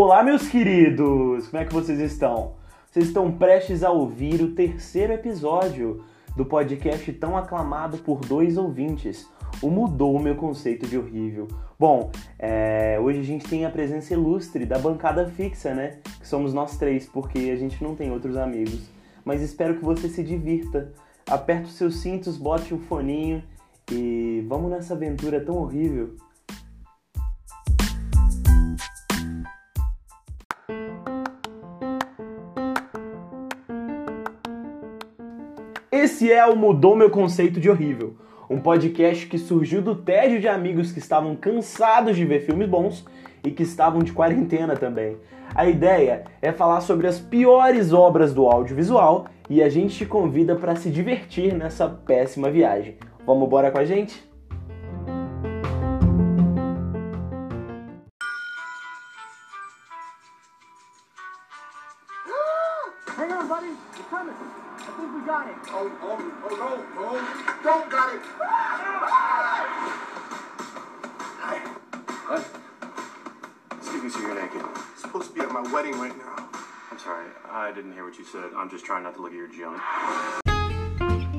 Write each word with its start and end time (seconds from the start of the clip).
Olá, 0.00 0.22
meus 0.22 0.46
queridos! 0.46 1.48
Como 1.48 1.60
é 1.60 1.66
que 1.66 1.74
vocês 1.74 1.98
estão? 1.98 2.54
Vocês 2.88 3.08
estão 3.08 3.32
prestes 3.32 3.82
a 3.82 3.90
ouvir 3.90 4.40
o 4.40 4.54
terceiro 4.54 5.12
episódio 5.12 6.04
do 6.36 6.44
podcast 6.46 7.12
tão 7.14 7.36
aclamado 7.36 7.98
por 7.98 8.20
dois 8.20 8.56
ouvintes, 8.56 9.28
o 9.60 9.68
Mudou 9.68 10.14
o 10.14 10.22
Meu 10.22 10.36
Conceito 10.36 10.86
de 10.86 10.96
Horrível. 10.96 11.48
Bom, 11.76 12.12
é, 12.38 12.96
hoje 13.02 13.18
a 13.18 13.24
gente 13.24 13.48
tem 13.48 13.64
a 13.64 13.70
presença 13.70 14.14
ilustre 14.14 14.64
da 14.64 14.78
bancada 14.78 15.26
fixa, 15.26 15.74
né? 15.74 15.98
Que 16.20 16.28
somos 16.28 16.54
nós 16.54 16.76
três, 16.76 17.04
porque 17.04 17.50
a 17.50 17.56
gente 17.56 17.82
não 17.82 17.96
tem 17.96 18.12
outros 18.12 18.36
amigos. 18.36 18.88
Mas 19.24 19.42
espero 19.42 19.78
que 19.78 19.84
você 19.84 20.08
se 20.08 20.22
divirta. 20.22 20.92
Aperta 21.28 21.64
os 21.66 21.74
seus 21.74 21.96
cintos, 21.96 22.38
bote 22.38 22.72
um 22.72 22.78
foninho 22.78 23.42
e 23.90 24.46
vamos 24.46 24.70
nessa 24.70 24.94
aventura 24.94 25.40
tão 25.40 25.56
horrível. 25.56 26.14
Esse 36.08 36.32
é 36.32 36.42
o 36.46 36.56
Mudou 36.56 36.96
Meu 36.96 37.10
Conceito 37.10 37.60
de 37.60 37.68
Horrível, 37.68 38.14
um 38.48 38.58
podcast 38.58 39.26
que 39.26 39.36
surgiu 39.36 39.82
do 39.82 39.94
tédio 39.94 40.40
de 40.40 40.48
amigos 40.48 40.90
que 40.90 40.98
estavam 40.98 41.36
cansados 41.36 42.16
de 42.16 42.24
ver 42.24 42.46
filmes 42.46 42.66
bons 42.66 43.04
e 43.44 43.50
que 43.50 43.62
estavam 43.62 44.02
de 44.02 44.10
quarentena 44.10 44.74
também. 44.74 45.18
A 45.54 45.66
ideia 45.66 46.24
é 46.40 46.50
falar 46.50 46.80
sobre 46.80 47.06
as 47.06 47.18
piores 47.18 47.92
obras 47.92 48.32
do 48.32 48.46
audiovisual 48.46 49.26
e 49.50 49.62
a 49.62 49.68
gente 49.68 49.98
te 49.98 50.06
convida 50.06 50.56
para 50.56 50.76
se 50.76 50.88
divertir 50.88 51.52
nessa 51.52 51.86
péssima 51.86 52.50
viagem. 52.50 52.96
Vamos 53.26 53.46
embora 53.46 53.70
com 53.70 53.76
a 53.76 53.84
gente? 53.84 54.27
Trying 79.56 79.70
not 79.70 79.80
to 80.44 80.52
look 80.52 81.12
at 81.12 81.22
your 81.22 81.38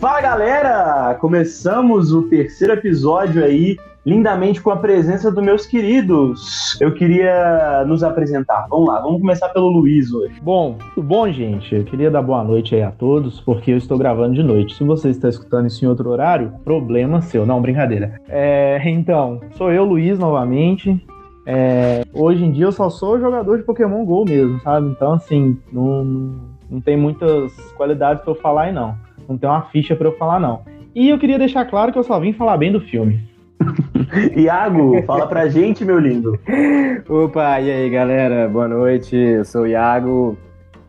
Fala 0.00 0.20
galera! 0.20 1.14
Começamos 1.20 2.12
o 2.12 2.22
terceiro 2.22 2.72
episódio 2.72 3.44
aí, 3.44 3.76
lindamente 4.04 4.60
com 4.60 4.70
a 4.70 4.76
presença 4.76 5.30
dos 5.30 5.44
meus 5.44 5.64
queridos. 5.64 6.76
Eu 6.80 6.92
queria 6.92 7.84
nos 7.86 8.02
apresentar. 8.02 8.66
Vamos 8.68 8.88
lá, 8.88 9.00
vamos 9.00 9.20
começar 9.20 9.48
pelo 9.50 9.68
Luiz 9.68 10.12
hoje. 10.12 10.34
Bom, 10.42 10.76
tudo 10.96 11.06
bom, 11.06 11.30
gente? 11.30 11.72
Eu 11.72 11.84
queria 11.84 12.10
dar 12.10 12.20
boa 12.20 12.42
noite 12.42 12.74
aí 12.74 12.82
a 12.82 12.90
todos, 12.90 13.40
porque 13.40 13.70
eu 13.70 13.76
estou 13.76 13.96
gravando 13.96 14.34
de 14.34 14.42
noite. 14.42 14.74
Se 14.74 14.82
você 14.82 15.10
está 15.10 15.28
escutando 15.28 15.68
isso 15.68 15.84
em 15.84 15.88
outro 15.88 16.10
horário, 16.10 16.52
problema 16.64 17.22
seu. 17.22 17.46
Não, 17.46 17.62
brincadeira. 17.62 18.20
É, 18.28 18.82
então, 18.84 19.40
sou 19.56 19.70
eu, 19.70 19.84
Luiz, 19.84 20.18
novamente. 20.18 21.00
É, 21.44 22.02
hoje 22.12 22.44
em 22.44 22.52
dia 22.52 22.66
eu 22.66 22.72
só 22.72 22.88
sou 22.88 23.18
jogador 23.18 23.58
de 23.58 23.64
Pokémon 23.64 24.04
GO 24.04 24.24
mesmo, 24.24 24.60
sabe? 24.60 24.88
Então, 24.88 25.14
assim, 25.14 25.58
não, 25.72 26.04
não, 26.70 26.80
tem 26.80 26.96
muitas 26.96 27.52
qualidades 27.72 28.22
pra 28.22 28.32
eu 28.32 28.36
falar 28.36 28.64
aí, 28.64 28.72
não. 28.72 28.94
Não 29.28 29.36
tem 29.36 29.48
uma 29.48 29.62
ficha 29.62 29.96
pra 29.96 30.08
eu 30.08 30.16
falar, 30.16 30.38
não. 30.38 30.62
E 30.94 31.08
eu 31.08 31.18
queria 31.18 31.38
deixar 31.38 31.64
claro 31.64 31.92
que 31.92 31.98
eu 31.98 32.04
só 32.04 32.18
vim 32.20 32.32
falar 32.32 32.56
bem 32.56 32.70
do 32.70 32.80
filme. 32.80 33.20
Iago, 34.36 35.02
fala 35.04 35.26
pra 35.26 35.48
gente, 35.48 35.84
meu 35.84 35.98
lindo. 35.98 36.38
Opa, 37.08 37.60
e 37.60 37.70
aí 37.70 37.90
galera, 37.90 38.48
boa 38.48 38.68
noite, 38.68 39.16
eu 39.16 39.44
sou 39.44 39.62
o 39.62 39.66
Iago. 39.66 40.36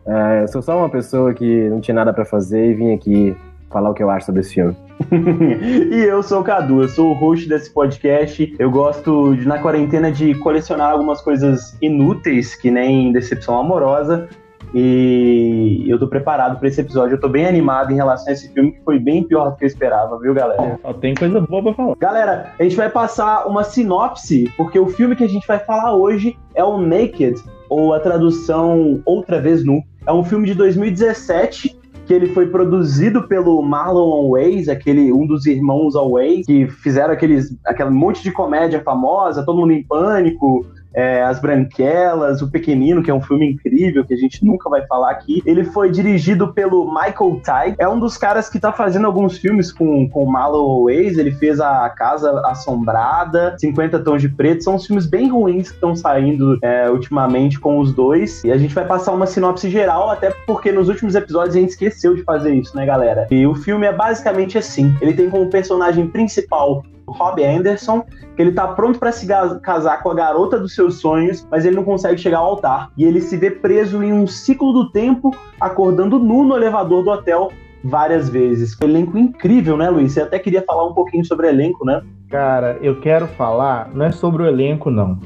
É, 0.06 0.42
eu 0.42 0.48
sou 0.48 0.60
só 0.60 0.76
uma 0.76 0.88
pessoa 0.88 1.32
que 1.32 1.68
não 1.68 1.80
tinha 1.80 1.94
nada 1.94 2.12
pra 2.12 2.24
fazer 2.24 2.70
e 2.70 2.74
vim 2.74 2.92
aqui 2.92 3.34
falar 3.70 3.90
o 3.90 3.94
que 3.94 4.02
eu 4.02 4.10
acho 4.10 4.26
sobre 4.26 4.42
esse 4.42 4.54
filme. 4.54 4.76
e 5.90 6.04
eu 6.04 6.22
sou 6.22 6.40
o 6.40 6.44
Cadu, 6.44 6.82
eu 6.82 6.88
sou 6.88 7.10
o 7.10 7.14
host 7.14 7.48
desse 7.48 7.70
podcast. 7.70 8.54
Eu 8.58 8.70
gosto, 8.70 9.34
de, 9.34 9.46
na 9.46 9.58
quarentena, 9.58 10.10
de 10.10 10.34
colecionar 10.36 10.90
algumas 10.90 11.20
coisas 11.20 11.76
inúteis, 11.80 12.54
que 12.54 12.70
nem 12.70 13.12
decepção 13.12 13.58
amorosa. 13.58 14.28
E 14.74 15.84
eu 15.86 15.98
tô 16.00 16.08
preparado 16.08 16.58
para 16.58 16.66
esse 16.66 16.80
episódio. 16.80 17.14
Eu 17.14 17.20
tô 17.20 17.28
bem 17.28 17.46
animado 17.46 17.92
em 17.92 17.94
relação 17.94 18.28
a 18.28 18.32
esse 18.32 18.52
filme, 18.52 18.72
que 18.72 18.82
foi 18.82 18.98
bem 18.98 19.22
pior 19.22 19.50
do 19.50 19.56
que 19.56 19.64
eu 19.64 19.68
esperava, 19.68 20.18
viu, 20.18 20.34
galera? 20.34 20.78
Só 20.82 20.92
tem 20.92 21.14
coisa 21.14 21.40
boa 21.40 21.62
pra 21.62 21.74
falar. 21.74 21.96
Galera, 21.96 22.52
a 22.58 22.62
gente 22.62 22.74
vai 22.74 22.90
passar 22.90 23.46
uma 23.46 23.62
sinopse, 23.62 24.52
porque 24.56 24.78
o 24.78 24.88
filme 24.88 25.14
que 25.14 25.22
a 25.22 25.28
gente 25.28 25.46
vai 25.46 25.60
falar 25.60 25.94
hoje 25.94 26.36
é 26.56 26.64
o 26.64 26.76
Naked, 26.76 27.40
ou 27.68 27.94
a 27.94 28.00
tradução 28.00 29.00
Outra 29.04 29.40
Vez 29.40 29.64
Nu. 29.64 29.80
É 30.06 30.12
um 30.12 30.24
filme 30.24 30.46
de 30.46 30.54
2017 30.54 31.83
que 32.06 32.12
ele 32.12 32.28
foi 32.28 32.46
produzido 32.48 33.26
pelo 33.26 33.60
Marlon 33.62 34.30
Wayans, 34.30 34.68
aquele 34.68 35.12
um 35.12 35.26
dos 35.26 35.46
irmãos 35.46 35.94
Wayans, 35.94 36.46
que 36.46 36.66
fizeram 36.68 37.14
aqueles 37.14 37.56
aquele 37.64 37.90
monte 37.90 38.22
de 38.22 38.30
comédia 38.30 38.80
famosa, 38.80 39.44
todo 39.44 39.58
mundo 39.58 39.72
em 39.72 39.82
pânico, 39.82 40.66
é, 40.94 41.22
As 41.22 41.40
Branquelas, 41.40 42.40
O 42.40 42.50
Pequenino, 42.50 43.02
que 43.02 43.10
é 43.10 43.14
um 43.14 43.20
filme 43.20 43.50
incrível 43.50 44.04
que 44.04 44.14
a 44.14 44.16
gente 44.16 44.44
nunca 44.44 44.70
vai 44.70 44.86
falar 44.86 45.10
aqui. 45.10 45.42
Ele 45.44 45.64
foi 45.64 45.90
dirigido 45.90 46.52
pelo 46.52 46.86
Michael 46.86 47.40
Ty, 47.44 47.74
é 47.78 47.88
um 47.88 47.98
dos 47.98 48.16
caras 48.16 48.48
que 48.48 48.58
tá 48.58 48.72
fazendo 48.72 49.06
alguns 49.06 49.38
filmes 49.38 49.72
com, 49.72 50.08
com 50.08 50.24
o 50.24 50.30
Marlon 50.30 50.84
Wayans. 50.84 51.18
Ele 51.18 51.32
fez 51.32 51.60
A 51.60 51.88
Casa 51.90 52.40
Assombrada, 52.46 53.56
50 53.58 53.98
Tons 54.00 54.22
de 54.22 54.28
Preto. 54.28 54.64
São 54.64 54.76
os 54.76 54.86
filmes 54.86 55.06
bem 55.06 55.28
ruins 55.28 55.68
que 55.68 55.74
estão 55.74 55.96
saindo 55.96 56.58
é, 56.62 56.88
ultimamente 56.90 57.58
com 57.58 57.78
os 57.78 57.92
dois. 57.92 58.44
E 58.44 58.52
a 58.52 58.56
gente 58.56 58.74
vai 58.74 58.84
passar 58.84 59.12
uma 59.12 59.26
sinopse 59.26 59.68
geral, 59.68 60.10
até 60.10 60.30
porque 60.46 60.70
nos 60.70 60.88
últimos 60.88 61.14
episódios 61.14 61.56
a 61.56 61.60
gente 61.60 61.70
esqueceu 61.70 62.14
de 62.14 62.22
fazer 62.22 62.54
isso, 62.54 62.76
né, 62.76 62.86
galera? 62.86 63.26
E 63.30 63.46
o 63.46 63.54
filme 63.54 63.86
é 63.86 63.92
basicamente 63.92 64.58
assim: 64.58 64.94
ele 65.00 65.12
tem 65.12 65.28
como 65.28 65.48
personagem 65.50 66.06
principal 66.06 66.82
Rob 67.06 67.42
Anderson, 67.44 68.04
que 68.36 68.42
ele 68.42 68.52
tá 68.52 68.68
pronto 68.68 68.98
para 68.98 69.12
se 69.12 69.26
casar 69.62 70.02
com 70.02 70.10
a 70.10 70.14
garota 70.14 70.58
dos 70.58 70.74
seus 70.74 71.00
sonhos, 71.00 71.46
mas 71.50 71.64
ele 71.64 71.76
não 71.76 71.84
consegue 71.84 72.20
chegar 72.20 72.38
ao 72.38 72.46
altar. 72.46 72.90
E 72.96 73.04
ele 73.04 73.20
se 73.20 73.36
vê 73.36 73.50
preso 73.50 74.02
em 74.02 74.12
um 74.12 74.26
ciclo 74.26 74.72
do 74.72 74.90
tempo, 74.90 75.34
acordando 75.60 76.18
nu 76.18 76.44
no 76.44 76.56
elevador 76.56 77.04
do 77.04 77.10
hotel 77.10 77.50
várias 77.84 78.28
vezes. 78.28 78.76
Elenco 78.80 79.18
incrível, 79.18 79.76
né, 79.76 79.90
Luiz? 79.90 80.12
Você 80.12 80.22
até 80.22 80.38
queria 80.38 80.62
falar 80.62 80.86
um 80.86 80.94
pouquinho 80.94 81.24
sobre 81.24 81.48
elenco, 81.48 81.84
né? 81.84 82.02
Cara, 82.30 82.78
eu 82.80 83.00
quero 83.00 83.26
falar, 83.28 83.90
não 83.94 84.06
é 84.06 84.10
sobre 84.10 84.42
o 84.42 84.46
elenco, 84.46 84.90
não. 84.90 85.18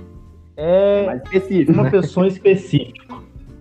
É 0.56 1.20
específico. 1.24 1.72
uma 1.72 1.88
pessoa 1.88 2.26
específica. 2.26 3.14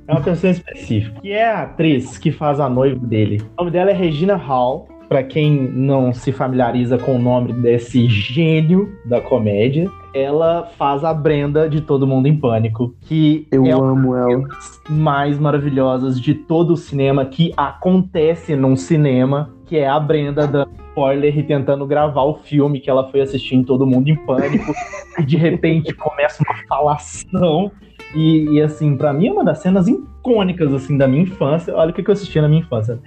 É 0.07 0.11
uma 0.11 0.21
pessoa 0.21 0.49
específica. 0.49 1.21
Que 1.21 1.31
é 1.31 1.51
a 1.51 1.63
atriz 1.63 2.17
que 2.17 2.31
faz 2.31 2.59
a 2.59 2.67
noiva 2.67 3.05
dele. 3.05 3.41
O 3.55 3.61
nome 3.61 3.71
dela 3.71 3.91
é 3.91 3.93
Regina 3.93 4.35
Hall. 4.35 4.87
Pra 5.07 5.23
quem 5.23 5.69
não 5.71 6.13
se 6.13 6.31
familiariza 6.33 6.97
com 6.97 7.15
o 7.15 7.19
nome 7.19 7.53
desse 7.53 8.07
gênio 8.07 8.93
da 9.05 9.21
comédia, 9.21 9.89
ela 10.13 10.67
faz 10.77 11.03
a 11.03 11.13
Brenda 11.13 11.69
de 11.69 11.79
Todo 11.79 12.05
Mundo 12.05 12.27
em 12.27 12.37
Pânico, 12.37 12.93
que 13.01 13.47
é 13.49 13.57
uma 13.57 13.91
amo 13.91 14.15
ela. 14.15 14.47
das 14.47 14.81
mais 14.89 15.39
maravilhosas 15.39 16.19
de 16.19 16.33
todo 16.33 16.73
o 16.73 16.77
cinema 16.77 17.25
que 17.25 17.53
acontece 17.55 18.55
num 18.55 18.75
cinema, 18.75 19.49
que 19.65 19.77
é 19.77 19.87
a 19.87 19.99
Brenda 19.99 20.45
dando 20.45 20.71
spoiler 20.89 21.37
e 21.37 21.43
tentando 21.43 21.85
gravar 21.85 22.23
o 22.23 22.35
filme 22.35 22.79
que 22.79 22.89
ela 22.89 23.07
foi 23.09 23.21
assistir 23.21 23.55
em 23.55 23.63
Todo 23.63 23.85
Mundo 23.85 24.09
em 24.09 24.15
Pânico, 24.15 24.73
e 25.19 25.23
de 25.23 25.37
repente 25.37 25.93
começa 25.93 26.43
uma 26.43 26.57
falação. 26.67 27.71
E, 28.15 28.45
e, 28.55 28.61
assim, 28.61 28.95
pra 28.95 29.13
mim 29.13 29.27
é 29.27 29.31
uma 29.31 29.43
das 29.43 29.59
cenas 29.59 29.87
icônicas 29.87 30.73
assim 30.73 30.97
da 30.97 31.07
minha 31.07 31.23
infância. 31.23 31.75
Olha 31.75 31.91
o 31.91 31.93
que 31.93 32.01
que 32.01 32.09
eu 32.09 32.13
assisti 32.13 32.39
na 32.39 32.47
minha 32.47 32.61
infância. 32.61 32.99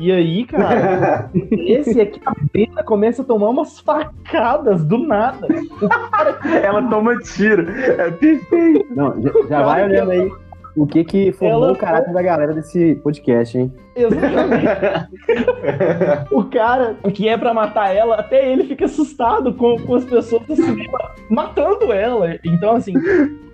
E 0.00 0.10
aí, 0.10 0.46
cara, 0.46 1.30
esse 1.52 2.00
aqui 2.00 2.18
a 2.24 2.32
Brenda 2.50 2.82
começa 2.82 3.20
a 3.20 3.24
tomar 3.24 3.50
umas 3.50 3.78
facadas 3.80 4.82
do 4.82 4.96
nada. 4.96 5.46
ela 6.64 6.82
toma 6.88 7.18
tiro. 7.18 7.70
É 7.70 8.10
perfeito. 8.10 8.86
Não, 8.96 9.20
já, 9.20 9.30
já 9.46 9.62
vai 9.62 9.84
olhando 9.84 10.10
aí 10.10 10.32
o 10.74 10.86
que 10.86 11.04
que 11.04 11.32
formou 11.32 11.64
Ela 11.64 11.72
o 11.72 11.76
caráter 11.76 12.14
da 12.14 12.22
galera 12.22 12.54
desse 12.54 12.94
podcast, 13.02 13.58
hein? 13.58 13.70
Exatamente. 13.94 14.66
o 16.32 16.44
cara 16.44 16.96
que 17.12 17.28
é 17.28 17.36
pra 17.36 17.52
matar 17.52 17.94
ela, 17.94 18.14
até 18.14 18.50
ele 18.50 18.64
fica 18.64 18.86
assustado 18.86 19.52
com, 19.52 19.78
com 19.80 19.96
as 19.96 20.04
pessoas 20.06 20.46
do 20.46 20.56
cinema 20.56 21.10
matando 21.28 21.92
ela. 21.92 22.38
Então, 22.42 22.76
assim, 22.76 22.94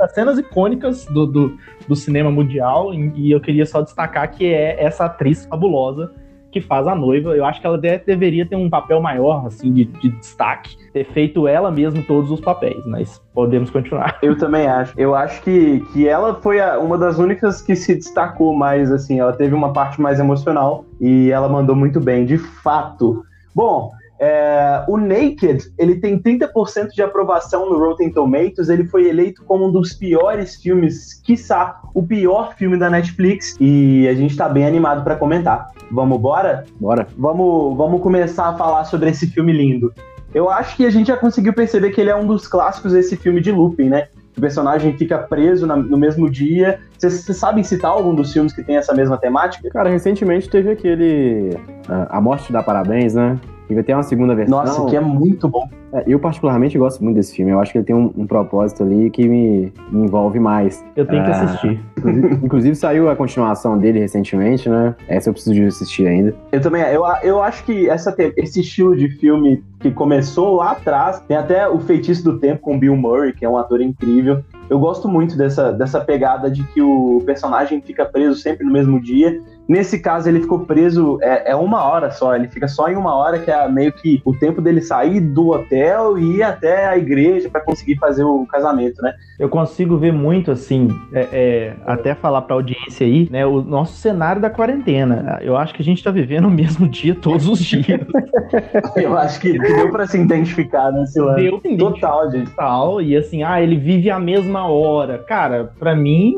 as 0.01 0.15
cenas 0.15 0.39
icônicas 0.39 1.07
do, 1.07 1.27
do, 1.27 1.59
do 1.89 1.97
cinema 1.97 2.31
mundial, 2.31 2.95
e 2.95 3.13
e 3.17 3.33
eu 3.33 3.41
queria 3.41 3.67
só 3.67 3.81
destacar 3.81 4.31
que 4.31 4.47
é 4.47 4.81
essa 4.81 5.07
atriz 5.07 5.45
fabulosa 5.47 6.15
que 6.57 6.61
faz 6.67 6.87
a 6.87 6.95
noiva. 6.95 7.37
Eu 7.37 7.45
acho 7.45 7.61
que 7.61 7.67
ela 7.67 7.77
de- 7.77 7.99
deveria 7.99 8.47
ter 8.47 8.57
um 8.57 8.71
papel 8.71 8.99
maior, 9.01 9.47
assim, 9.47 9.71
de, 9.73 9.85
de 9.85 10.09
destaque. 10.09 10.75
Ter 10.93 11.05
feito 11.05 11.47
ela 11.47 11.71
mesma 11.71 12.03
todos 12.07 12.31
os 12.31 12.41
papéis, 12.41 12.83
mas 12.87 13.21
podemos 13.35 13.69
continuar. 13.69 14.19
Eu 14.23 14.39
também 14.39 14.67
acho. 14.67 14.95
Eu 14.99 15.15
acho 15.15 15.43
que, 15.43 15.81
que 15.93 16.09
ela 16.09 16.35
foi 16.37 16.59
a- 16.59 16.79
uma 16.79 16.97
das 16.97 17.19
únicas 17.19 17.61
que 17.61 17.77
se 17.77 17.95
destacou 17.95 18.55
mais, 18.57 18.91
assim. 18.91 19.21
Ela 19.21 19.35
teve 19.35 19.55
uma 19.55 19.73
parte 19.75 20.01
mais 20.01 20.19
emocional 20.19 20.87
e 20.99 21.31
ela 21.31 21.47
mandou 21.49 21.77
muito 21.77 22.01
bem, 22.01 22.25
de 22.25 22.39
fato. 22.39 23.23
Bom, 23.55 23.91
É, 24.19 24.83
o 24.89 24.97
Naked, 24.97 25.59
ele 25.79 25.97
tem 25.97 26.19
30% 26.19 26.89
de 26.95 27.03
aprovação 27.03 27.69
no 27.69 27.79
Rotten 27.79 28.11
Tomatoes, 28.11 28.69
ele 28.69 28.85
foi 28.85 29.09
eleito 29.09 29.43
como 29.45 29.67
um 29.69 29.73
dos 29.73 29.93
piores 29.93 30.57
filmes, 30.57 31.15
quiçá 31.23 31.81
o 31.95 32.03
pior 32.03 32.55
filme 32.57 32.79
da 32.79 32.89
Netflix, 32.89 33.55
e 33.61 34.09
a 34.09 34.15
gente 34.15 34.37
tá 34.37 34.49
bem 34.49 34.65
animado 34.67 35.05
para 35.05 35.17
comentar. 35.17 35.71
Vamos 35.91 36.19
embora? 36.19 36.65
Bora. 36.81 37.07
Vamos, 37.17 37.77
vamos 37.77 38.01
começar 38.01 38.49
a 38.49 38.55
falar 38.57 38.85
sobre 38.85 39.11
esse 39.11 39.27
filme 39.27 39.53
lindo. 39.53 39.93
Eu 40.35 40.51
acho 40.51 40.77
que 40.77 40.85
a 40.85 40.91
gente 40.91 41.07
já 41.09 41.17
conseguiu 41.17 41.53
perceber 41.53 41.91
que 41.91 42.01
ele 42.01 42.11
é 42.11 42.17
um 42.17 42.27
dos 42.27 42.47
clássicos 42.49 42.93
desse 42.93 43.17
filme 43.17 43.41
de 43.41 43.53
looping, 43.53 43.89
né? 43.89 44.09
O 44.37 44.41
personagem 44.41 44.93
fica 44.99 45.17
preso 45.17 45.67
na- 45.67 45.77
no 45.77 45.97
mesmo 45.97 46.29
dia. 46.29 46.79
Vocês 46.99 47.25
sabem 47.39 47.65
citar 47.65 47.91
algum 47.91 48.15
dos 48.15 48.33
filmes 48.35 48.53
que 48.53 48.63
tem 48.63 48.77
essa 48.77 48.93
mesma 48.93 49.17
temática? 49.17 49.71
Cara, 49.71 49.89
recentemente 49.89 50.51
teve 50.51 50.71
aquele. 50.71 51.57
ah, 51.89 52.19
A 52.19 52.21
Morte 52.21 52.47
te 52.47 52.53
dá 52.53 52.63
Parabéns, 52.63 53.15
né? 53.15 53.39
E 53.69 53.75
vai 53.75 53.83
ter 53.83 53.95
uma 53.95 54.03
segunda 54.03 54.35
versão. 54.35 54.59
Nossa, 54.59 54.85
que 54.87 54.97
é 54.97 55.01
muito 55.01 55.49
bom. 55.49 55.69
É, 55.93 56.05
Eu, 56.07 56.19
particularmente, 56.19 56.77
gosto 56.79 57.03
muito 57.03 57.17
desse 57.17 57.35
filme. 57.35 57.51
Eu 57.53 57.61
acho 57.61 57.73
que 57.73 57.79
ele 57.79 57.85
tem 57.85 57.97
um, 57.97 58.13
um 58.17 58.27
propósito 58.27 58.83
ali 58.83 59.11
que 59.11 59.27
me, 59.29 59.73
me 59.91 60.05
envolve 60.05 60.39
mais. 60.39 60.85
Eu 60.95 61.07
tenho 61.07 61.25
que 61.25 61.31
Ah. 61.31 61.43
assistir. 61.43 61.81
Inclusive, 61.99 62.35
inclusive, 62.45 62.75
saiu 62.77 63.09
a 63.11 63.17
continuação 63.17 63.77
dele 63.79 63.99
recentemente, 64.01 64.69
né? 64.69 64.95
Essa 65.09 65.29
eu 65.31 65.33
preciso 65.33 65.55
de 65.55 65.65
assistir 65.65 66.07
ainda. 66.07 66.35
Eu 66.53 66.61
também, 66.61 66.83
eu, 66.83 67.03
eu 67.23 67.43
acho 67.43 67.65
que 67.65 67.89
essa, 67.89 68.15
esse 68.37 68.61
estilo 68.61 68.97
de 68.97 69.09
filme 69.09 69.63
que 69.81 69.91
começou 69.91 70.57
lá 70.57 70.73
atrás, 70.73 71.21
tem 71.29 71.37
até 71.37 71.69
o 71.69 71.79
Feitiço 71.79 72.25
do 72.25 72.39
Tempo 72.39 72.61
com 72.63 72.79
Bill 72.79 72.97
Murray, 72.97 73.33
que 73.33 73.45
é 73.45 73.49
um 73.49 73.57
ator 73.59 73.81
incrível. 73.81 74.43
Eu 74.71 74.79
gosto 74.79 75.09
muito 75.09 75.37
dessa, 75.37 75.73
dessa 75.73 76.01
pegada 76.01 76.51
de 76.51 76.63
que 76.65 76.81
o 76.83 77.23
personagem 77.27 77.81
fica 77.81 78.05
preso 78.05 78.37
sempre 78.41 78.65
no 78.67 78.73
mesmo 78.73 79.01
dia. 79.01 79.39
Nesse 79.69 79.99
caso, 79.99 80.29
ele 80.29 80.41
ficou 80.41 80.61
preso 80.61 81.19
é, 81.21 81.51
é 81.51 81.57
uma 81.57 81.83
hora 81.85 82.11
só, 82.11 82.35
ele 82.35 82.49
fica 82.49 82.69
só 82.69 82.89
em 82.89 82.97
uma 82.97 83.15
hora, 83.15 83.39
que 83.39 83.51
é 83.51 83.69
meio 83.69 83.93
que 83.93 84.23
o 84.25 84.33
tempo 84.33 84.61
dele 84.61 84.81
sair 84.81 85.21
do 85.21 85.51
hotel 85.51 86.19
e 86.19 86.37
ir 86.37 86.43
até 86.43 86.87
a 86.87 86.97
igreja 86.97 87.49
para 87.51 87.61
conseguir 87.61 87.97
fazer 87.97 88.25
o 88.25 88.47
casamento, 88.47 89.03
né? 89.03 89.15
Eu 89.39 89.49
consigo 89.49 89.97
ver 89.97 90.13
muito, 90.13 90.51
assim, 90.51 90.89
é, 91.13 91.29
é, 91.33 91.77
até 91.85 92.15
falar 92.15 92.43
pra 92.43 92.55
audiência 92.55 93.07
aí, 93.07 93.29
né, 93.31 93.45
o 93.45 93.61
nosso 93.63 93.95
cenário 93.97 94.41
da 94.41 94.49
quarentena. 94.49 95.39
Eu 95.43 95.57
acho 95.57 95.75
que 95.75 95.83
a 95.83 95.85
gente 95.85 96.03
tá 96.03 96.11
vivendo 96.11 96.47
o 96.47 96.51
mesmo 96.51 96.89
dia 96.89 97.15
todos 97.15 97.49
os 97.49 97.59
dias. 97.59 97.87
Eu 98.97 99.17
acho 99.17 99.41
que 99.41 99.59
deu 99.59 99.91
para 99.91 100.07
se 100.07 100.19
identificar 100.19 100.91
nesse 100.93 101.21
lance. 101.21 101.43
Deu 101.43 101.61
pra 101.61 101.77
Total, 101.77 102.31
gente. 102.31 102.51
tal, 102.53 103.03
e 103.03 103.17
assim, 103.17 103.43
ah, 103.43 103.61
ele 103.61 103.77
vive 103.77 104.11
a 104.11 104.19
mesma 104.19 104.67
hora. 104.69 105.19
Cara, 105.19 105.73
pra 105.79 105.95
mim, 105.95 106.35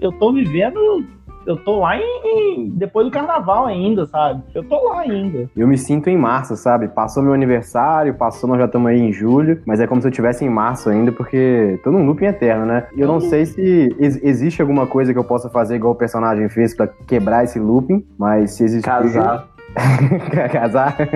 eu 0.00 0.12
tô 0.12 0.32
vivendo. 0.32 1.04
Eu 1.46 1.56
tô 1.56 1.80
lá 1.80 1.96
em, 1.96 2.02
em- 2.02 2.70
depois 2.70 3.06
do 3.06 3.10
carnaval 3.10 3.66
ainda, 3.66 4.06
sabe? 4.06 4.42
Eu 4.54 4.64
tô 4.64 4.88
lá 4.88 5.00
ainda. 5.00 5.48
Eu 5.56 5.68
me 5.68 5.76
sinto 5.76 6.08
em 6.08 6.16
março, 6.16 6.56
sabe? 6.56 6.88
Passou 6.88 7.22
meu 7.22 7.32
aniversário, 7.34 8.14
passou, 8.14 8.48
nós 8.48 8.58
já 8.58 8.64
estamos 8.64 8.88
aí 8.90 8.98
em 9.00 9.12
julho, 9.12 9.60
mas 9.66 9.80
é 9.80 9.86
como 9.86 10.00
se 10.00 10.06
eu 10.06 10.10
estivesse 10.10 10.44
em 10.44 10.48
março 10.48 10.88
ainda, 10.88 11.12
porque 11.12 11.78
tô 11.84 11.90
num 11.90 12.04
looping 12.06 12.26
eterno, 12.26 12.64
né? 12.66 12.86
E 12.96 13.00
eu 13.00 13.08
não 13.08 13.20
sei 13.20 13.44
se 13.46 13.94
ex- 13.98 14.22
existe 14.22 14.62
alguma 14.62 14.86
coisa 14.86 15.12
que 15.12 15.18
eu 15.18 15.24
possa 15.24 15.48
fazer 15.50 15.76
igual 15.76 15.92
o 15.92 15.96
personagem 15.96 16.48
fez 16.48 16.74
pra 16.74 16.86
quebrar 16.86 17.44
esse 17.44 17.58
looping, 17.58 18.04
mas 18.18 18.52
se 18.52 18.64
existe. 18.64 18.84
Casar. 18.84 19.46
Casar? 20.52 20.96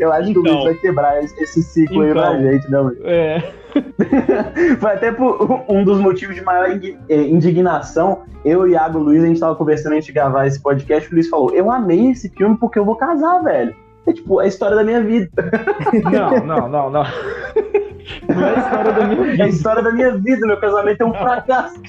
Eu 0.00 0.12
acho 0.12 0.32
que 0.32 0.38
o 0.38 0.42
Então. 0.42 0.54
Luiz 0.54 0.64
vai 0.64 0.74
quebrar 0.74 1.22
esse 1.22 1.62
ciclo 1.62 2.02
aí 2.02 2.12
pra 2.12 2.32
Então. 2.34 2.42
gente, 2.42 2.70
né, 2.70 2.78
Luiz? 2.78 2.98
É. 3.04 3.52
Foi 4.80 4.92
até 4.92 5.12
por 5.12 5.64
um 5.68 5.84
dos 5.84 5.98
motivos 6.00 6.34
de 6.34 6.42
maior 6.42 6.70
eh, 7.08 7.16
indignação. 7.22 8.22
Eu 8.44 8.66
e 8.66 8.72
Iago 8.72 8.98
Luiz, 8.98 9.22
a 9.22 9.26
gente 9.26 9.40
tava 9.40 9.54
conversando 9.56 9.92
antes 9.94 10.06
de 10.06 10.12
gravar 10.12 10.46
esse 10.46 10.60
podcast. 10.62 11.10
O 11.10 11.14
Luiz 11.14 11.28
falou: 11.28 11.54
Eu 11.54 11.70
amei 11.70 12.10
esse 12.10 12.28
filme 12.30 12.56
porque 12.56 12.78
eu 12.78 12.84
vou 12.84 12.96
casar, 12.96 13.42
velho. 13.42 13.74
É 14.06 14.12
tipo, 14.12 14.40
é 14.40 14.44
a 14.44 14.48
história 14.48 14.74
da 14.76 14.82
minha 14.84 15.02
vida. 15.02 15.30
Não, 16.10 16.44
não, 16.46 16.68
não, 16.68 16.90
não. 16.90 17.04
Não 18.28 18.42
é 18.46 18.54
a 18.54 18.58
história 18.58 18.92
da 18.92 19.06
minha 19.06 19.20
É 19.20 19.22
a 19.22 19.32
vida. 19.32 19.48
história 19.48 19.82
da 19.82 19.92
minha 19.92 20.16
vida. 20.16 20.46
Meu 20.46 20.56
casamento 20.60 21.00
é 21.00 21.04
um 21.06 21.12
fracasso. 21.14 21.80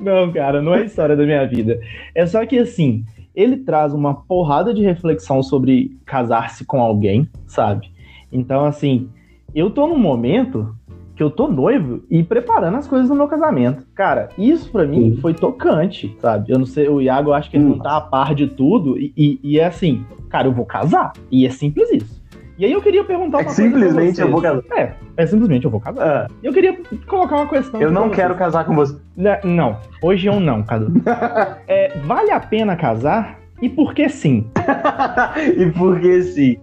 Não, 0.00 0.32
cara, 0.32 0.62
não 0.62 0.74
é 0.74 0.78
a 0.78 0.84
história 0.84 1.16
da 1.16 1.24
minha 1.24 1.46
vida. 1.46 1.80
É 2.14 2.24
só 2.26 2.44
que 2.46 2.58
assim, 2.58 3.04
ele 3.34 3.56
traz 3.58 3.92
uma 3.92 4.14
porrada 4.14 4.72
de 4.72 4.82
reflexão 4.82 5.42
sobre 5.42 5.96
casar-se 6.04 6.64
com 6.64 6.80
alguém, 6.80 7.28
sabe? 7.46 7.90
Então, 8.32 8.64
assim, 8.64 9.08
eu 9.54 9.70
tô 9.70 9.86
num 9.86 9.98
momento 9.98 10.74
que 11.14 11.22
eu 11.22 11.30
tô 11.30 11.48
noivo 11.48 12.02
e 12.10 12.22
preparando 12.22 12.76
as 12.76 12.86
coisas 12.86 13.08
do 13.08 13.14
meu 13.14 13.26
casamento. 13.26 13.86
Cara, 13.94 14.28
isso 14.36 14.70
pra 14.70 14.84
mim 14.86 15.14
Sim. 15.14 15.20
foi 15.22 15.32
tocante, 15.32 16.14
sabe? 16.20 16.52
Eu 16.52 16.58
não 16.58 16.66
sei, 16.66 16.88
o 16.88 17.00
Iago 17.00 17.30
eu 17.30 17.34
acho 17.34 17.50
que 17.50 17.56
ele 17.56 17.64
não 17.64 17.78
tá 17.78 17.96
a 17.96 18.00
par 18.02 18.34
de 18.34 18.46
tudo 18.46 18.98
e, 18.98 19.12
e- 19.16 19.40
e 19.42 19.58
é 19.58 19.64
assim, 19.64 20.04
cara, 20.28 20.46
eu 20.46 20.52
vou 20.52 20.66
casar. 20.66 21.14
E 21.30 21.46
é 21.46 21.50
simples 21.50 21.90
isso. 21.90 22.15
E 22.58 22.64
aí 22.64 22.72
eu 22.72 22.80
queria 22.80 23.04
perguntar 23.04 23.38
É 23.38 23.42
uma 23.42 23.50
que 23.50 23.56
coisa 23.56 23.70
pra 23.70 23.80
simplesmente 23.80 24.20
eu 24.20 24.30
vou 24.30 24.40
casar. 24.40 24.62
É, 24.76 24.92
é 25.16 25.26
simplesmente 25.26 25.64
eu 25.64 25.70
vou 25.70 25.80
casar. 25.80 26.02
Ah, 26.02 26.26
Eu 26.42 26.52
queria 26.52 26.78
colocar 27.06 27.36
uma 27.36 27.48
questão 27.48 27.80
eu 27.80 27.90
não 27.90 28.08
quero 28.08 28.34
casar 28.34 28.64
com 28.64 28.74
você. 28.74 28.96
Né, 29.16 29.40
Não, 29.44 29.76
hoje 30.02 30.26
eu 30.26 30.40
não, 30.40 30.62
Cadu. 30.62 30.92
É, 31.68 31.96
vale 32.04 32.30
a 32.30 32.40
pena 32.40 32.76
casar? 32.76 33.38
E 33.60 33.68
por 33.68 33.94
que 33.94 34.08
sim? 34.08 34.46
e 35.56 35.70
porque 35.72 36.22
sim. 36.22 36.56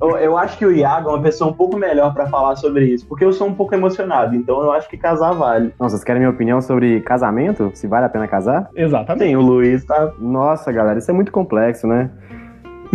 Eu, 0.00 0.36
acho 0.36 0.58
que 0.58 0.66
o 0.66 0.72
Iago 0.72 1.08
é 1.08 1.12
uma 1.12 1.22
pessoa 1.22 1.50
um 1.50 1.54
pouco 1.54 1.76
melhor 1.76 2.12
pra 2.12 2.26
falar 2.26 2.56
sobre 2.56 2.86
isso, 2.86 3.06
porque 3.06 3.24
eu 3.24 3.32
sou 3.32 3.46
um 3.46 3.54
pouco 3.54 3.74
emocionado, 3.74 4.34
então 4.34 4.62
eu 4.62 4.72
acho 4.72 4.88
que 4.88 4.98
casar 4.98 5.32
vale. 5.32 5.72
Não, 5.78 5.88
vocês 5.88 6.04
querem 6.04 6.20
minha 6.20 6.30
opinião 6.30 6.60
sobre 6.60 7.00
casamento? 7.00 7.70
Se 7.74 7.86
vale 7.86 8.04
a 8.04 8.08
pena 8.08 8.28
casar? 8.28 8.68
Exatamente. 8.74 9.28
Sim, 9.28 9.36
o 9.36 9.40
Luiz 9.40 9.84
tá. 9.84 10.12
Nossa, 10.18 10.70
galera, 10.72 10.98
isso 10.98 11.10
é 11.10 11.14
muito 11.14 11.32
complexo, 11.32 11.86
né? 11.86 12.10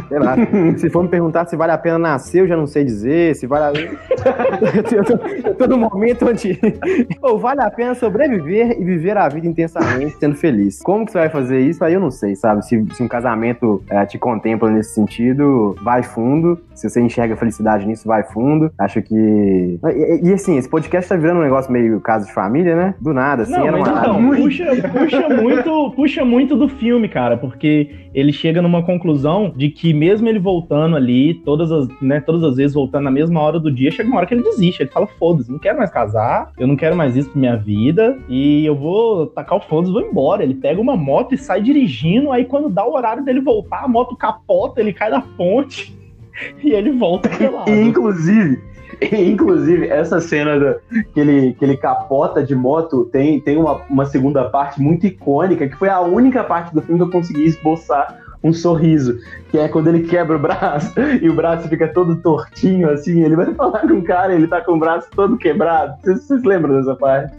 Sei 0.07 0.19
lá. 0.19 0.35
se 0.77 0.89
for 0.89 1.03
me 1.03 1.09
perguntar 1.09 1.45
se 1.45 1.55
vale 1.55 1.71
a 1.71 1.77
pena 1.77 1.97
nascer, 1.97 2.41
eu 2.41 2.47
já 2.47 2.55
não 2.57 2.67
sei 2.67 2.83
dizer. 2.83 3.35
Se 3.35 3.47
vale 3.47 3.77
a... 3.77 3.81
eu, 3.81 5.03
tô, 5.03 5.47
eu 5.49 5.55
tô 5.55 5.67
num 5.67 5.77
momento 5.77 6.27
onde. 6.27 6.59
Ou 7.21 7.37
vale 7.39 7.61
a 7.61 7.69
pena 7.71 7.95
sobreviver 7.95 8.79
e 8.79 8.83
viver 8.83 9.17
a 9.17 9.27
vida 9.29 9.47
intensamente, 9.47 10.15
sendo 10.19 10.35
feliz. 10.35 10.81
Como 10.81 11.05
que 11.05 11.11
você 11.11 11.19
vai 11.19 11.29
fazer 11.29 11.59
isso? 11.59 11.83
Aí 11.83 11.93
eu 11.93 11.99
não 11.99 12.11
sei, 12.11 12.35
sabe? 12.35 12.65
Se, 12.65 12.85
se 12.93 13.03
um 13.03 13.07
casamento 13.07 13.83
eh, 13.89 14.05
te 14.05 14.17
contempla 14.17 14.69
nesse 14.69 14.93
sentido, 14.93 15.75
vai 15.83 16.03
fundo. 16.03 16.59
Se 16.73 16.89
você 16.89 17.01
enxerga 17.01 17.35
felicidade 17.35 17.85
nisso, 17.85 18.07
vai 18.07 18.23
fundo. 18.23 18.71
Acho 18.77 19.01
que. 19.01 19.13
E, 19.15 19.79
e- 19.87 20.29
e, 20.29 20.33
assim, 20.33 20.57
esse 20.57 20.69
podcast 20.69 21.09
tá 21.09 21.15
virando 21.15 21.39
um 21.39 21.43
negócio 21.43 21.71
meio 21.71 21.99
casa 22.01 22.25
de 22.25 22.33
família, 22.33 22.75
né? 22.75 22.95
Do 22.99 23.13
nada, 23.13 23.43
assim. 23.43 23.51
Não, 23.51 23.67
era 23.67 23.77
uma... 23.77 23.89
então, 23.89 24.21
muito. 24.21 24.41
puxa, 24.43 24.65
puxa, 24.91 25.29
muito, 25.29 25.91
puxa 25.95 26.25
muito 26.25 26.55
do 26.55 26.67
filme, 26.67 27.07
cara, 27.07 27.37
porque 27.37 27.89
ele 28.13 28.31
chega 28.31 28.61
numa 28.61 28.83
conclusão 28.83 29.53
de 29.55 29.69
que 29.69 29.82
mesmo 29.91 30.29
ele 30.29 30.37
voltando 30.39 30.95
ali, 30.95 31.33
todas 31.33 31.71
as, 31.71 31.87
né, 31.99 32.21
todas 32.21 32.43
as 32.43 32.55
vezes 32.55 32.75
voltando 32.75 33.05
na 33.05 33.11
mesma 33.11 33.41
hora 33.41 33.59
do 33.59 33.71
dia, 33.71 33.89
chega 33.91 34.07
uma 34.07 34.17
hora 34.17 34.27
que 34.27 34.35
ele 34.35 34.43
desiste. 34.43 34.83
Ele 34.83 34.89
fala, 34.91 35.07
foda-se, 35.07 35.51
não 35.51 35.57
quero 35.59 35.79
mais 35.79 35.89
casar, 35.89 36.51
eu 36.59 36.67
não 36.67 36.75
quero 36.75 36.95
mais 36.95 37.15
isso 37.15 37.29
pra 37.31 37.39
minha 37.39 37.57
vida, 37.57 38.17
e 38.29 38.63
eu 38.65 38.75
vou 38.75 39.25
tacar 39.27 39.57
o 39.57 39.61
foda-se 39.61 39.89
e 39.89 39.93
vou 39.93 40.01
embora. 40.03 40.43
Ele 40.43 40.53
pega 40.53 40.79
uma 40.79 40.95
moto 40.95 41.33
e 41.33 41.37
sai 41.37 41.61
dirigindo, 41.61 42.31
aí 42.31 42.45
quando 42.45 42.69
dá 42.69 42.85
o 42.85 42.93
horário 42.93 43.25
dele 43.25 43.41
voltar, 43.41 43.83
a 43.83 43.87
moto 43.87 44.15
capota, 44.15 44.79
ele 44.79 44.93
cai 44.93 45.09
da 45.09 45.21
ponte 45.21 45.97
e 46.63 46.71
ele 46.71 46.91
volta 46.91 47.27
pelado. 47.29 47.71
Inclusive, 47.71 48.61
inclusive, 49.11 49.87
essa 49.87 50.19
cena 50.19 50.59
da- 50.59 50.75
que, 51.13 51.19
ele, 51.19 51.53
que 51.53 51.65
ele 51.65 51.77
capota 51.77 52.43
de 52.43 52.55
moto 52.55 53.05
tem, 53.05 53.39
tem 53.39 53.57
uma, 53.57 53.81
uma 53.89 54.05
segunda 54.05 54.43
parte 54.45 54.81
muito 54.81 55.05
icônica, 55.07 55.67
que 55.67 55.75
foi 55.75 55.89
a 55.89 56.01
única 56.01 56.43
parte 56.43 56.73
do 56.73 56.81
filme 56.81 56.99
que 56.99 57.07
eu 57.07 57.11
consegui 57.11 57.43
esboçar 57.43 58.22
um 58.43 58.51
sorriso, 58.51 59.17
que 59.49 59.57
é 59.57 59.67
quando 59.67 59.87
ele 59.87 60.03
quebra 60.03 60.35
o 60.35 60.39
braço 60.39 60.93
e 61.21 61.29
o 61.29 61.33
braço 61.33 61.67
fica 61.69 61.87
todo 61.87 62.17
tortinho, 62.17 62.89
assim, 62.89 63.23
ele 63.23 63.35
vai 63.35 63.51
falar 63.55 63.79
com 63.79 63.93
o 63.93 64.03
cara, 64.03 64.33
ele 64.33 64.47
tá 64.47 64.61
com 64.61 64.73
o 64.73 64.79
braço 64.79 65.07
todo 65.15 65.37
quebrado. 65.37 65.95
Vocês, 66.01 66.23
vocês 66.23 66.43
lembram 66.43 66.75
dessa 66.75 66.95
parte? 66.95 67.33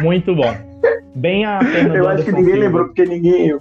Muito 0.00 0.34
bom. 0.34 0.52
Bem 1.14 1.44
a 1.44 1.58
perna 1.64 1.94
Eu 1.94 2.04
do 2.04 2.08
acho 2.08 2.24
que 2.24 2.32
ninguém 2.32 2.54
Silva. 2.54 2.66
lembrou, 2.66 2.84
porque 2.86 3.04
ninguém. 3.04 3.58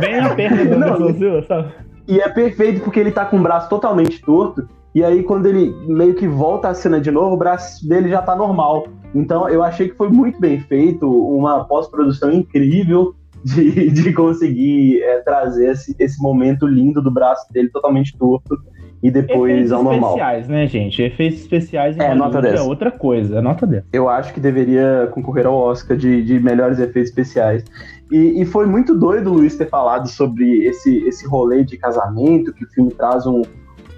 Bem 0.00 0.20
a 0.20 0.34
perna 0.34 0.64
do 0.64 0.78
Não. 0.78 0.94
Anderson 0.94 1.18
Silva, 1.18 1.44
sabe? 1.46 1.72
E 2.08 2.20
é 2.20 2.28
perfeito 2.28 2.80
porque 2.80 2.98
ele 2.98 3.12
tá 3.12 3.24
com 3.24 3.38
o 3.38 3.42
braço 3.42 3.68
totalmente 3.68 4.20
torto. 4.22 4.68
E 4.92 5.04
aí, 5.04 5.22
quando 5.22 5.46
ele 5.46 5.72
meio 5.86 6.14
que 6.14 6.26
volta 6.26 6.68
a 6.68 6.74
cena 6.74 7.00
de 7.00 7.12
novo, 7.12 7.34
o 7.34 7.38
braço 7.38 7.88
dele 7.88 8.08
já 8.08 8.20
tá 8.20 8.34
normal. 8.34 8.88
Então, 9.14 9.48
eu 9.48 9.62
achei 9.62 9.88
que 9.88 9.96
foi 9.96 10.08
muito 10.08 10.40
bem 10.40 10.58
feito, 10.60 11.08
uma 11.08 11.64
pós-produção 11.64 12.32
incrível 12.32 13.14
de, 13.44 13.90
de 13.90 14.12
conseguir 14.12 15.02
é, 15.02 15.18
trazer 15.20 15.70
esse, 15.70 15.94
esse 15.98 16.22
momento 16.22 16.66
lindo 16.66 17.00
do 17.02 17.10
braço 17.10 17.50
dele 17.52 17.68
totalmente 17.70 18.16
torto 18.16 18.58
e 19.02 19.10
depois 19.10 19.52
Efeitos 19.52 19.72
ao 19.72 19.82
normal. 19.82 20.10
especiais, 20.10 20.48
né, 20.48 20.66
gente? 20.66 21.02
Efeitos 21.02 21.40
especiais 21.40 21.96
em 21.96 22.02
É, 22.02 22.14
nota 22.14 22.42
10. 22.42 22.60
é 22.60 22.62
outra 22.62 22.90
coisa, 22.90 23.38
é 23.38 23.40
nota 23.40 23.66
10. 23.66 23.84
Eu 23.94 24.08
acho 24.10 24.34
que 24.34 24.40
deveria 24.40 25.08
concorrer 25.12 25.46
ao 25.46 25.54
Oscar 25.56 25.96
de, 25.96 26.22
de 26.22 26.38
melhores 26.38 26.78
efeitos 26.78 27.08
especiais. 27.10 27.64
E, 28.12 28.42
e 28.42 28.44
foi 28.44 28.66
muito 28.66 28.94
doido 28.98 29.30
o 29.30 29.34
Luiz 29.34 29.56
ter 29.56 29.68
falado 29.70 30.06
sobre 30.06 30.64
esse, 30.66 30.98
esse 31.08 31.26
rolê 31.26 31.64
de 31.64 31.78
casamento, 31.78 32.52
que 32.52 32.64
o 32.64 32.68
filme 32.68 32.90
traz 32.92 33.26
um- 33.26 33.40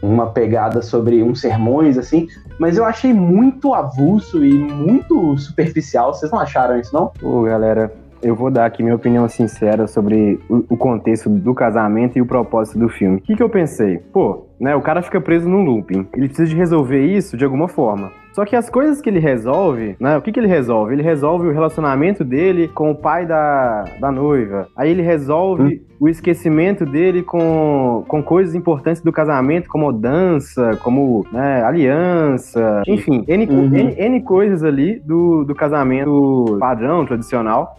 uma 0.01 0.31
pegada 0.31 0.83
sobre 0.83 1.23
uns 1.23 1.41
sermões, 1.41 1.97
assim. 1.99 2.27
Mas 2.59 2.77
eu 2.77 2.85
achei 2.85 3.13
muito 3.13 3.73
avulso 3.75 4.45
e 4.45 4.53
muito 4.53 5.37
superficial. 5.39 6.13
Vocês 6.15 6.31
não 6.31 6.39
acharam 6.41 6.79
isso, 6.79 6.93
não? 6.95 7.07
Pô, 7.09 7.43
galera, 7.43 7.93
eu 8.23 8.35
vou 8.35 8.51
dar 8.51 8.67
aqui 8.67 8.83
minha 8.83 8.95
opinião 8.95 9.29
sincera 9.29 9.87
sobre 9.87 10.39
o, 10.49 10.65
o 10.71 10.77
contexto 10.77 11.29
do 11.29 11.55
casamento 11.55 12.17
e 12.17 12.23
o 12.23 12.27
propósito 12.27 12.79
do 12.79 12.89
filme. 12.89 13.19
O 13.19 13.21
que, 13.21 13.37
que 13.37 13.43
eu 13.43 13.49
pensei? 13.49 13.99
Pô, 14.13 14.47
né, 14.61 14.75
o 14.77 14.81
cara 14.81 15.03
fica 15.03 15.21
preso 15.21 15.49
num 15.49 15.65
looping. 15.65 16.07
Ele 16.15 16.29
precisa 16.29 16.49
de 16.49 16.57
resolver 16.57 17.05
isso 17.05 17.37
de 17.37 17.45
alguma 17.45 17.69
forma. 17.69 18.13
Só 18.33 18.47
que 18.47 18.57
as 18.57 18.71
coisas 18.71 19.01
que 19.01 19.11
ele 19.11 19.19
resolve, 19.19 19.95
né? 20.01 20.17
O 20.17 20.23
que, 20.23 20.33
que 20.33 20.41
ele 20.41 20.47
resolve? 20.47 20.95
Ele 20.95 21.03
resolve 21.03 21.47
o 21.47 21.53
relacionamento 21.53 22.25
dele 22.25 22.67
com 22.69 22.91
o 22.91 22.95
pai 22.95 23.27
da, 23.27 23.85
da 24.01 24.11
noiva. 24.11 24.69
Aí 24.75 24.91
ele 24.91 25.03
resolve 25.03 25.83
o 26.01 26.09
esquecimento 26.09 26.87
dele 26.87 27.23
com, 27.23 28.05
com 28.09 28.23
coisas 28.23 28.55
importantes 28.55 29.03
do 29.03 29.13
casamento, 29.13 29.69
como 29.69 29.93
dança, 29.93 30.79
como 30.83 31.27
né, 31.31 31.63
aliança, 31.63 32.83
enfim, 32.89 33.23
N, 33.29 33.47
Uhum. 33.47 33.65
N, 33.65 33.95
N 33.99 34.21
coisas 34.23 34.65
ali 34.65 34.99
do, 35.01 35.45
do 35.45 35.55
casamento 35.55 36.57
padrão, 36.59 37.05
tradicional. 37.05 37.77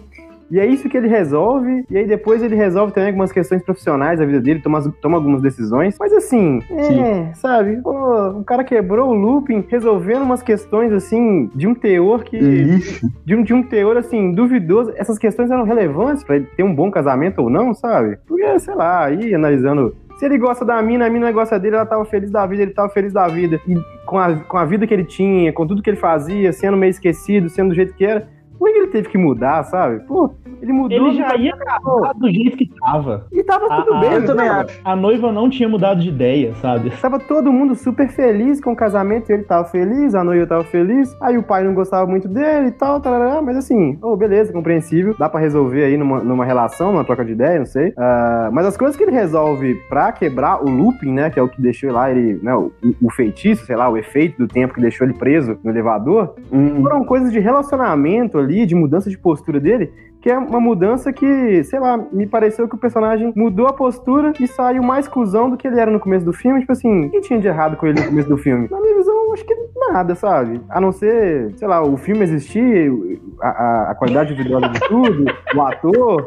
E 0.54 0.60
é 0.60 0.68
isso 0.68 0.88
que 0.88 0.96
ele 0.96 1.08
resolve, 1.08 1.84
e 1.90 1.98
aí 1.98 2.06
depois 2.06 2.44
ele 2.44 2.54
resolve 2.54 2.94
também 2.94 3.10
algumas 3.10 3.32
questões 3.32 3.64
profissionais 3.64 4.20
da 4.20 4.26
vida 4.26 4.40
dele, 4.40 4.62
toma, 4.62 4.84
toma 5.02 5.18
algumas 5.18 5.42
decisões. 5.42 5.98
Mas 6.00 6.14
assim, 6.14 6.62
é, 6.70 7.34
sabe? 7.34 7.82
Pô, 7.82 8.30
o 8.38 8.44
cara 8.44 8.64
quebrou 8.64 9.10
o 9.10 9.14
looping 9.16 9.66
resolvendo 9.68 10.22
umas 10.22 10.44
questões 10.44 10.92
assim, 10.92 11.50
de 11.56 11.68
um 11.68 11.74
teor 11.74 12.24
que. 12.24 12.38
Lixo. 12.38 13.10
De 13.26 13.36
um, 13.36 13.42
de 13.42 13.52
um 13.52 13.64
teor 13.64 13.98
assim, 13.98 14.32
duvidoso. 14.32 14.94
Essas 14.96 15.18
questões 15.18 15.50
eram 15.50 15.64
relevantes 15.64 16.24
pra 16.24 16.36
ele 16.36 16.46
ter 16.56 16.62
um 16.62 16.76
bom 16.76 16.92
casamento 16.92 17.42
ou 17.42 17.50
não, 17.50 17.74
sabe? 17.74 18.20
Porque, 18.28 18.60
sei 18.60 18.76
lá, 18.76 19.06
aí 19.06 19.34
analisando. 19.34 19.96
Se 20.20 20.26
ele 20.26 20.38
gosta 20.38 20.64
da 20.64 20.80
mina, 20.84 21.08
a 21.08 21.10
mina 21.10 21.32
gosta 21.32 21.60
dele, 21.60 21.78
ela 21.78 21.86
tava 21.88 22.06
feliz 22.06 22.30
da 22.30 22.46
vida, 22.46 22.62
ele 22.62 22.74
tava 22.74 22.90
feliz 22.90 23.12
da 23.12 23.28
vida. 23.28 23.60
E 23.68 23.76
com 24.06 24.20
a, 24.20 24.36
com 24.36 24.58
a 24.58 24.66
vida 24.66 24.86
que 24.86 24.94
ele 24.94 25.04
tinha, 25.04 25.52
com 25.52 25.66
tudo 25.66 25.82
que 25.82 25.90
ele 25.90 25.98
fazia, 25.98 26.54
sendo 26.54 26.78
meio 26.78 26.92
esquecido, 26.92 27.50
sendo 27.50 27.70
do 27.70 27.76
jeito 27.76 27.96
que 27.96 28.06
era. 28.06 28.28
Por 28.64 28.72
que 28.72 28.78
ele 28.80 28.88
teve 28.88 29.10
que 29.10 29.18
mudar, 29.18 29.62
sabe? 29.64 30.00
Pô, 30.08 30.32
ele 30.62 30.72
mudou. 30.72 30.98
Ele 30.98 31.18
já 31.18 31.36
ia 31.36 31.52
casar 31.58 32.14
do 32.14 32.32
jeito 32.32 32.56
que 32.56 32.70
tava. 32.80 33.26
E 33.30 33.44
tava 33.44 33.68
Ah, 33.70 33.82
tudo 33.82 33.94
ah, 33.96 34.00
bem. 34.00 34.14
Eu 34.14 34.26
também 34.26 34.48
tava- 34.48 34.62
acho. 34.62 34.80
A 34.86 34.96
noiva 34.96 35.32
não 35.34 35.50
tinha 35.50 35.68
mudado 35.68 36.00
de 36.00 36.08
ideia, 36.08 36.54
sabe? 36.62 36.90
Tava 37.02 37.20
todo 37.20 37.52
mundo 37.52 37.76
super 37.76 38.08
feliz 38.08 38.62
com 38.62 38.72
o 38.72 38.76
casamento, 38.76 39.30
ele 39.32 39.44
tava 39.44 39.66
feliz, 39.66 40.16
a 40.16 40.24
noiva 40.24 40.48
tava 40.48 40.64
feliz, 40.64 41.14
aí 41.22 41.38
o 41.38 41.44
pai 41.44 41.66
não 41.66 41.74
gostava 41.74 42.10
muito 42.10 42.30
dele 42.30 42.68
e 42.68 42.72
tal, 42.72 43.02
tarará, 43.02 43.42
mas 43.42 43.58
assim, 43.58 43.98
oh, 44.02 44.16
beleza, 44.16 44.54
compreensível, 44.54 45.14
dá 45.20 45.28
pra 45.28 45.42
resolver 45.42 45.84
aí 45.84 45.98
numa, 45.98 46.20
numa 46.24 46.46
relação, 46.46 46.94
numa 46.94 47.04
troca 47.04 47.26
de 47.26 47.34
ideia, 47.34 47.60
não 47.60 47.66
sei. 47.66 47.92
Ah, 47.98 48.50
mas 48.54 48.66
as 48.66 48.78
coisas 48.78 48.96
que 48.96 49.04
ele 49.04 49.12
resolve 49.12 49.76
pra 49.90 50.14
quebrar 50.14 50.64
o 50.64 50.70
looping, 50.70 51.12
né, 51.12 51.30
que 51.30 51.38
é 51.38 51.44
o 51.44 51.50
que 51.50 51.62
deixou 51.62 51.92
lá 51.92 52.10
ele, 52.10 52.40
né, 52.42 52.56
o, 52.56 52.72
o 53.02 53.12
feitiço, 53.12 53.66
sei 53.66 53.76
lá, 53.76 53.90
o 53.90 53.98
efeito 53.98 54.38
do 54.38 54.48
tempo 54.48 54.74
que 54.74 54.80
deixou 54.80 55.06
ele 55.06 55.14
preso 55.16 55.58
no 55.62 55.70
elevador, 55.70 56.36
Hum. 56.52 56.82
foram 56.82 57.04
coisas 57.04 57.32
de 57.32 57.40
relacionamento 57.40 58.38
ali, 58.38 58.53
de 58.66 58.76
mudança 58.76 59.10
de 59.10 59.18
postura 59.18 59.60
dele, 59.60 59.92
que 60.24 60.32
é 60.32 60.38
uma 60.38 60.60
mudança 60.62 61.12
que, 61.12 61.62
sei 61.66 61.82
lá, 61.82 61.98
me 62.10 62.26
pareceu 62.26 62.66
que 62.66 62.76
o 62.76 62.78
personagem 62.78 63.34
mudou 63.36 63.68
a 63.68 63.74
postura 63.74 64.32
e 64.40 64.48
saiu 64.48 64.82
mais 64.82 65.06
cuzão 65.06 65.50
do 65.50 65.58
que 65.58 65.68
ele 65.68 65.78
era 65.78 65.92
no 65.92 66.00
começo 66.00 66.24
do 66.26 66.32
filme. 66.32 66.62
Tipo 66.62 66.72
assim, 66.72 67.08
o 67.08 67.10
que 67.12 67.20
tinha 67.20 67.38
de 67.42 67.48
errado 67.50 67.76
com 67.76 67.86
ele 67.86 68.00
no 68.00 68.08
começo 68.08 68.30
do 68.30 68.38
filme? 68.38 68.70
Na 68.72 68.80
minha 68.80 68.96
visão, 68.96 69.34
acho 69.34 69.44
que 69.46 69.54
nada, 69.92 70.16
sabe? 70.16 70.62
A 70.70 70.80
não 70.80 70.94
ser, 70.94 71.54
sei 71.58 71.68
lá, 71.68 71.84
o 71.84 71.98
filme 71.98 72.24
existir, 72.24 72.90
a, 73.42 73.92
a- 73.92 73.96
qualidade 73.96 74.32
individual 74.32 74.62
de 74.62 74.80
tudo, 74.88 75.26
o 75.58 75.62
ator, 75.62 76.24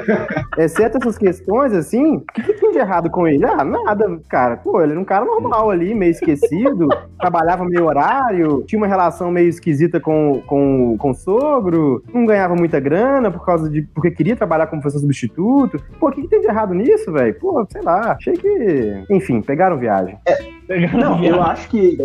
exceto 0.56 0.96
essas 0.98 1.18
questões, 1.18 1.74
assim, 1.74 2.16
o 2.16 2.20
que, 2.32 2.42
que 2.42 2.54
tinha 2.54 2.72
de 2.72 2.78
errado 2.78 3.10
com 3.10 3.26
ele? 3.28 3.44
Ah, 3.44 3.62
nada, 3.62 4.18
cara. 4.28 4.56
Pô, 4.56 4.80
ele 4.80 4.92
era 4.92 5.00
um 5.00 5.04
cara 5.04 5.24
normal 5.26 5.70
ali, 5.70 5.94
meio 5.94 6.12
esquecido, 6.12 6.88
trabalhava 7.20 7.64
meio 7.64 7.84
horário, 7.84 8.62
tinha 8.66 8.80
uma 8.80 8.86
relação 8.86 9.30
meio 9.30 9.48
esquisita 9.48 10.00
com, 10.00 10.40
com, 10.46 10.96
com 10.98 11.10
o 11.10 11.14
sogro, 11.14 12.02
não 12.12 12.24
ganhava 12.24 12.54
muita 12.54 12.80
grana 12.80 13.33
por 13.34 13.44
causa 13.44 13.68
de. 13.68 13.82
porque 13.82 14.10
queria 14.10 14.36
trabalhar 14.36 14.66
como 14.66 14.82
professor 14.82 15.00
substituto. 15.00 15.82
Pô, 15.98 16.08
o 16.08 16.12
que, 16.12 16.22
que 16.22 16.28
tem 16.28 16.40
de 16.40 16.46
errado 16.46 16.74
nisso, 16.74 17.12
velho? 17.12 17.34
Pô, 17.38 17.66
sei 17.70 17.82
lá, 17.82 18.12
achei 18.12 18.34
que. 18.34 19.04
Enfim, 19.10 19.42
pegaram 19.42 19.78
viagem. 19.78 20.18
Não, 20.92 21.22
eu 21.22 21.42
acho 21.42 21.68
que, 21.68 21.98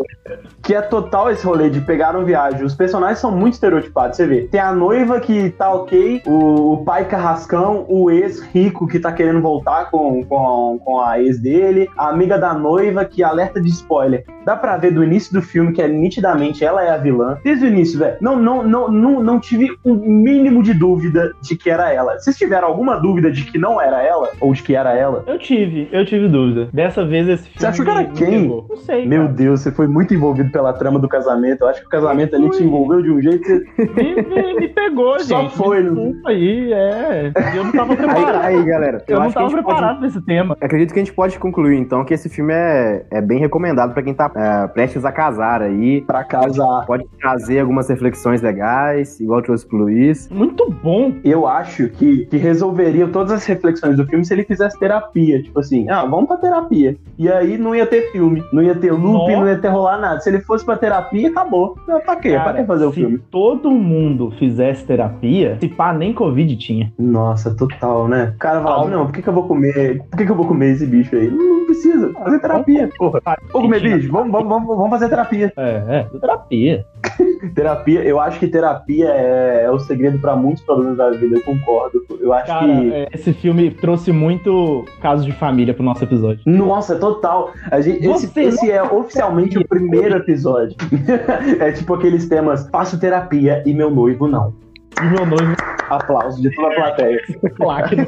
que 0.61 0.73
é 0.73 0.81
total 0.81 1.31
esse 1.31 1.45
rolê 1.45 1.69
de 1.69 1.81
pegar 1.81 2.15
um 2.15 2.25
viagem. 2.25 2.63
Os 2.63 2.75
personagens 2.75 3.19
são 3.19 3.31
muito 3.31 3.53
estereotipados, 3.53 4.17
você 4.17 4.25
vê. 4.25 4.41
Tem 4.47 4.59
a 4.59 4.73
noiva 4.73 5.19
que 5.19 5.49
tá 5.51 5.71
ok, 5.71 6.21
o, 6.25 6.73
o 6.73 6.83
pai 6.83 7.05
carrascão, 7.05 7.85
o 7.87 8.11
ex 8.11 8.41
rico 8.41 8.87
que 8.87 8.99
tá 8.99 9.11
querendo 9.11 9.41
voltar 9.41 9.89
com, 9.89 10.23
com, 10.25 10.79
com 10.83 11.01
a 11.01 11.21
ex 11.21 11.39
dele, 11.39 11.89
a 11.97 12.09
amiga 12.09 12.37
da 12.37 12.53
noiva 12.53 13.05
que 13.05 13.23
alerta 13.23 13.61
de 13.61 13.69
spoiler. 13.69 14.25
Dá 14.45 14.55
pra 14.55 14.77
ver 14.77 14.91
do 14.91 15.03
início 15.03 15.31
do 15.33 15.41
filme 15.41 15.73
que 15.73 15.81
é 15.81 15.87
nitidamente 15.87 16.65
ela 16.65 16.83
é 16.83 16.89
a 16.89 16.97
vilã. 16.97 17.37
Desde 17.43 17.65
o 17.65 17.67
início, 17.67 17.99
velho. 17.99 18.17
Não, 18.19 18.35
não, 18.37 18.63
não, 18.63 18.89
não, 18.89 19.23
não 19.23 19.39
tive 19.39 19.69
um 19.85 19.93
mínimo 19.93 20.63
de 20.63 20.73
dúvida 20.73 21.31
de 21.41 21.55
que 21.55 21.69
era 21.69 21.93
ela. 21.93 22.19
Vocês 22.19 22.37
tiveram 22.37 22.67
alguma 22.67 22.97
dúvida 22.97 23.31
de 23.31 23.43
que 23.43 23.57
não 23.57 23.79
era 23.79 24.01
ela? 24.01 24.29
Ou 24.39 24.53
de 24.53 24.63
que 24.63 24.75
era 24.75 24.93
ela? 24.93 25.23
Eu 25.27 25.37
tive, 25.37 25.87
eu 25.91 26.05
tive 26.05 26.27
dúvida. 26.27 26.69
Dessa 26.73 27.05
vez 27.05 27.27
esse 27.27 27.43
filme. 27.43 27.59
Você 27.59 27.67
achou 27.67 27.85
que 27.85 27.91
era 27.91 28.01
me 28.01 28.13
quem? 28.15 28.48
Não 28.69 28.77
sei. 28.77 29.05
Meu 29.07 29.23
cara. 29.23 29.33
Deus, 29.33 29.61
você 29.61 29.71
foi 29.71 29.87
muito 29.87 30.13
envolvido 30.13 30.51
pela 30.51 30.73
trama 30.73 30.99
do 30.99 31.07
casamento. 31.07 31.61
Eu 31.61 31.67
acho 31.67 31.81
que 31.81 31.87
o 31.87 31.89
casamento 31.89 32.35
ali 32.35 32.49
te 32.51 32.63
envolveu 32.63 33.01
de 33.01 33.11
um 33.11 33.21
jeito 33.21 33.41
que 33.41 33.59
você 33.75 33.85
Me, 34.03 34.15
me- 34.21 34.53
me 34.55 34.67
pegou, 34.69 35.19
Só 35.21 35.41
gente. 35.41 35.55
foi, 35.55 35.83
Me 35.83 35.89
não- 35.89 35.95
Desculpa 36.09 36.29
aí, 36.29 36.73
é. 36.73 37.31
Eu 37.55 37.63
não 37.65 37.71
tava 37.71 37.91
Aí, 37.93 37.97
preparado. 37.97 38.45
aí 38.45 38.63
galera, 38.63 39.03
eu 39.07 39.15
não 39.19 39.25
acho 39.25 39.33
que 39.33 39.39
a 39.39 39.41
tava 39.41 39.51
pode- 39.53 39.63
preparado 39.65 39.97
pra 39.99 40.07
esse 40.07 40.21
tema. 40.21 40.57
Acredito 40.61 40.93
que 40.93 40.99
a 40.99 41.03
gente 41.03 41.13
pode 41.13 41.37
concluir, 41.39 41.77
então, 41.77 42.03
que 42.05 42.13
esse 42.13 42.29
filme 42.29 42.53
é, 42.53 43.05
é 43.11 43.21
bem 43.21 43.39
recomendado 43.39 43.93
pra 43.93 44.03
quem 44.03 44.13
tá 44.13 44.31
é, 44.35 44.67
prestes 44.67 45.05
a 45.05 45.11
casar 45.11 45.61
aí. 45.61 46.01
pra 46.01 46.23
casar. 46.23 46.85
Pode 46.85 47.05
trazer 47.19 47.59
algumas 47.59 47.87
reflexões 47.89 48.41
legais, 48.41 49.19
igual 49.19 49.41
trouxe 49.41 49.65
pro 49.67 49.77
Luiz. 49.77 50.29
Muito 50.29 50.69
bom. 50.83 51.13
Eu 51.23 51.47
acho 51.47 51.89
que, 51.89 52.25
que 52.25 52.37
resolveria 52.37 53.07
todas 53.07 53.31
as 53.31 53.45
reflexões 53.45 53.95
do 53.97 54.05
filme 54.05 54.23
se 54.25 54.33
ele 54.33 54.43
fizesse 54.43 54.77
terapia. 54.79 55.41
Tipo 55.41 55.59
assim, 55.59 55.89
ah, 55.89 56.05
vamos 56.05 56.27
pra 56.27 56.37
terapia. 56.37 56.95
E 57.17 57.29
aí 57.31 57.57
não 57.57 57.75
ia 57.75 57.85
ter 57.85 58.11
filme, 58.11 58.38
não 58.51 58.61
ia 58.63 58.75
ter 58.75 58.91
loop, 58.91 59.13
Nossa. 59.29 59.37
não 59.37 59.47
ia 59.47 59.57
ter 59.57 59.67
rolar 59.69 59.97
nada. 59.99 60.19
Se 60.19 60.29
ele 60.29 60.39
fosse 60.41 60.65
pra 60.65 60.77
terapia, 60.77 61.29
acabou. 61.29 61.75
Não, 61.87 61.99
pra 62.01 62.15
quê? 62.15 62.31
Cara, 62.31 62.43
pra 62.53 62.61
que 62.61 62.67
fazer 62.67 62.85
o 62.85 62.89
se 62.89 62.99
filme? 63.01 63.19
todo 63.31 63.71
mundo 63.71 64.31
fizesse 64.37 64.83
terapia, 64.85 65.57
se 65.59 65.67
pá, 65.67 65.93
nem 65.93 66.13
Covid 66.13 66.55
tinha. 66.57 66.91
Nossa, 66.97 67.55
total, 67.55 68.07
né? 68.07 68.33
O 68.35 68.39
cara 68.39 68.61
fala, 68.61 68.83
Total. 68.83 68.89
não, 68.89 69.05
por 69.05 69.13
que, 69.13 69.21
que 69.21 69.29
eu 69.29 69.33
vou 69.33 69.43
comer? 69.43 70.03
Por 70.09 70.17
que, 70.17 70.25
que 70.25 70.31
eu 70.31 70.35
vou 70.35 70.45
comer 70.47 70.71
esse 70.73 70.85
bicho 70.85 71.15
aí? 71.15 71.29
Não 71.29 71.65
precisa. 71.69 72.11
Fazer 72.13 72.39
terapia, 72.39 72.89
porra. 72.97 73.21
Vou 73.51 73.61
comer 73.61 73.81
bicho? 73.81 74.11
Vamos, 74.11 74.31
vamos, 74.31 74.47
vamos, 74.49 74.67
vamos 74.67 74.89
fazer 74.89 75.09
terapia. 75.09 75.53
É, 75.57 75.83
é, 75.87 76.19
terapia. 76.19 76.85
Terapia, 77.55 78.03
eu 78.03 78.19
acho 78.19 78.37
que 78.37 78.47
terapia 78.47 79.07
é, 79.07 79.63
é 79.63 79.71
o 79.71 79.79
segredo 79.79 80.19
pra 80.19 80.35
muitos 80.35 80.61
problemas 80.63 80.97
da 80.97 81.09
vida, 81.11 81.37
eu 81.37 81.41
concordo. 81.43 82.03
Eu 82.19 82.33
acho 82.33 82.47
Cara, 82.47 82.65
que. 82.67 82.93
é, 82.93 83.07
esse 83.13 83.31
filme 83.31 83.71
trouxe 83.71 84.11
muito 84.11 84.83
caso 85.01 85.23
de 85.23 85.31
família 85.31 85.73
pro 85.73 85.81
nosso 85.83 86.03
episódio. 86.03 86.41
Nossa, 86.45 86.97
total. 86.97 87.51
A 87.71 87.79
gente- 87.79 88.05
esse 88.05 88.39
esse 88.39 88.69
é 88.69 88.83
oficialmente 88.83 89.57
o 89.57 89.65
primeiro 89.65 90.17
episódio. 90.17 90.75
é 91.59 91.71
tipo 91.71 91.93
aqueles 91.93 92.27
temas: 92.27 92.67
faço 92.69 92.99
terapia 92.99 93.63
e 93.65 93.73
meu 93.73 93.89
noivo 93.89 94.27
não. 94.27 94.53
E 94.97 95.05
meu 95.05 95.25
noivo 95.25 95.55
Aplausos 95.89 96.41
de 96.41 96.53
toda 96.55 96.67
a 96.67 96.75
plateia. 96.75 97.19
plaque. 97.57 97.95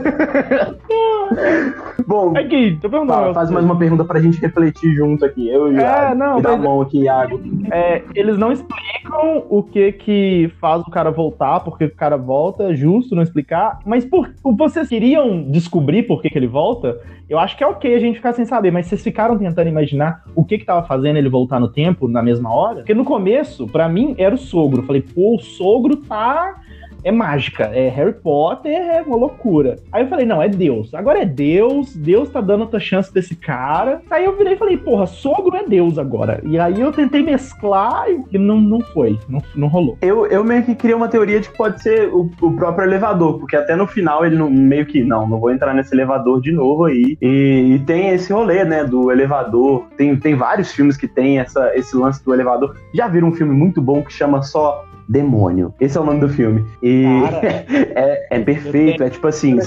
Bom, 2.06 2.34
Aqui, 2.38 2.78
perguntar. 2.82 3.14
fala, 3.14 3.34
faz 3.34 3.50
mais 3.50 3.66
uma 3.66 3.76
pergunta 3.78 4.04
pra 4.04 4.20
gente 4.20 4.40
refletir 4.40 4.94
junto 4.94 5.24
aqui. 5.26 5.50
Eu 5.50 5.72
e 5.72 5.78
o 5.78 5.80
É, 5.80 6.14
não, 6.14 6.40
mas- 6.42 6.60
mão 6.60 6.82
aqui, 6.82 7.04
Iago. 7.04 7.42
É, 7.72 8.04
eles 8.14 8.38
não 8.38 8.52
explicam 8.52 9.44
o 9.50 9.64
que 9.64 9.94
que 9.94 10.52
faz 10.60 10.82
o 10.82 10.92
cara 10.92 11.10
voltar, 11.10 11.62
porque 11.62 11.86
o 11.86 11.96
cara 11.96 12.18
volta, 12.18 12.72
é 12.72 12.76
justo 12.76 13.16
não 13.16 13.24
explicar. 13.24 13.80
Mas 13.86 14.04
por, 14.06 14.30
vocês 14.44 14.90
queriam 14.90 15.44
descobrir 15.50 16.04
por 16.04 16.22
que, 16.22 16.30
que 16.30 16.38
ele 16.38 16.48
volta? 16.48 17.00
Eu 17.30 17.40
acho 17.40 17.58
que 17.58 17.64
é 17.64 17.68
ok 17.68 17.96
a 17.96 18.00
gente 18.00 18.18
ficar 18.18 18.34
sem 18.34 18.46
saber, 18.46 18.72
mas 18.72 18.86
vocês 18.88 19.02
ficaram 19.02 19.38
tentando 19.40 19.70
imaginar 19.70 20.24
o 20.36 20.44
que 20.44 20.58
que 20.60 20.66
tava 20.66 20.86
fazendo 20.86 21.16
ele 21.18 21.30
voltar 21.30 21.60
no 21.60 21.70
tempo 21.70 22.08
na 22.08 22.22
mesma 22.22 22.54
hora? 22.54 22.76
Porque 22.78 22.94
no 22.94 23.06
começo, 23.06 23.66
pra 23.68 23.88
mim, 23.90 24.14
era 24.18 24.36
o 24.36 24.38
sogro. 24.38 24.82
Eu 24.82 24.86
falei, 24.86 25.02
pô, 25.02 25.36
o 25.36 25.40
sogro 25.40 25.96
tá. 25.96 26.56
É 27.04 27.12
mágica, 27.12 27.66
é 27.66 27.90
Harry 27.90 28.14
Potter, 28.14 28.72
é 28.72 29.02
uma 29.02 29.16
loucura. 29.16 29.78
Aí 29.92 30.04
eu 30.04 30.08
falei, 30.08 30.26
não, 30.26 30.42
é 30.42 30.48
Deus. 30.48 30.94
Agora 30.94 31.22
é 31.22 31.26
Deus, 31.26 31.96
Deus 31.96 32.30
tá 32.30 32.42
dando 32.42 32.62
outra 32.62 32.80
chance 32.80 33.14
desse 33.14 33.36
cara. 33.36 34.02
Aí 34.10 34.26
eu 34.26 34.38
virei 34.38 34.54
e 34.54 34.58
falei, 34.58 34.78
porra, 34.78 35.06
sogro 35.06 35.56
é 35.56 35.64
Deus 35.64 35.98
agora. 35.98 36.42
E 36.44 36.60
aí 36.60 36.80
eu 36.80 36.92
tentei 36.92 37.22
mesclar 37.22 38.06
e 38.32 38.38
não, 38.38 38.60
não 38.60 38.82
foi, 38.82 39.18
não, 39.28 39.42
não 39.56 39.68
rolou. 39.68 39.98
Eu, 40.02 40.26
eu 40.28 40.44
meio 40.44 40.64
que 40.64 40.76
criei 40.76 40.96
uma 40.96 41.08
teoria 41.08 41.40
de 41.40 41.50
que 41.50 41.58
pode 41.58 41.82
ser 41.82 42.10
o, 42.14 42.30
o 42.42 42.54
próprio 42.54 42.86
elevador, 42.86 43.40
porque 43.40 43.56
até 43.56 43.76
no 43.76 43.88
final 43.88 44.26
ele 44.26 44.36
não, 44.36 44.50
meio 44.50 44.86
que, 44.86 45.04
não, 45.04 45.28
não 45.28 45.40
vou 45.40 45.52
entrar 45.52 45.74
nesse 45.74 45.94
elevador 45.94 46.42
de 46.42 46.52
novo 46.52 46.86
aí. 46.86 47.18
E, 47.22 47.74
e 47.76 47.80
tem 47.80 48.10
esse 48.10 48.32
rolê, 48.32 48.64
né, 48.64 48.84
do 48.84 49.12
elevador. 49.12 49.86
Tem, 49.98 50.16
tem 50.18 50.36
vários 50.36 50.72
filmes 50.72 50.98
que 50.98 51.08
tem 51.08 51.40
essa, 51.40 51.76
esse 51.76 51.96
lance 51.96 52.24
do 52.24 52.34
elevador. 52.34 52.76
Já 52.94 53.08
viram 53.08 53.30
um 53.30 53.34
filme 53.34 53.54
muito 53.54 53.82
bom 53.82 54.02
que 54.02 54.14
chama 54.14 54.42
só 54.42 54.86
Demônio. 55.12 55.74
Esse 55.80 55.98
é 55.98 56.02
o 56.02 56.06
nome 56.06 56.22
do 56.22 56.30
filme. 56.30 56.64
E 56.82 57.04
Cara, 57.30 57.42
é, 57.68 58.28
é 58.32 58.40
perfeito, 58.40 59.04
é 59.04 59.10
tipo 59.10 59.28
assim. 59.28 59.58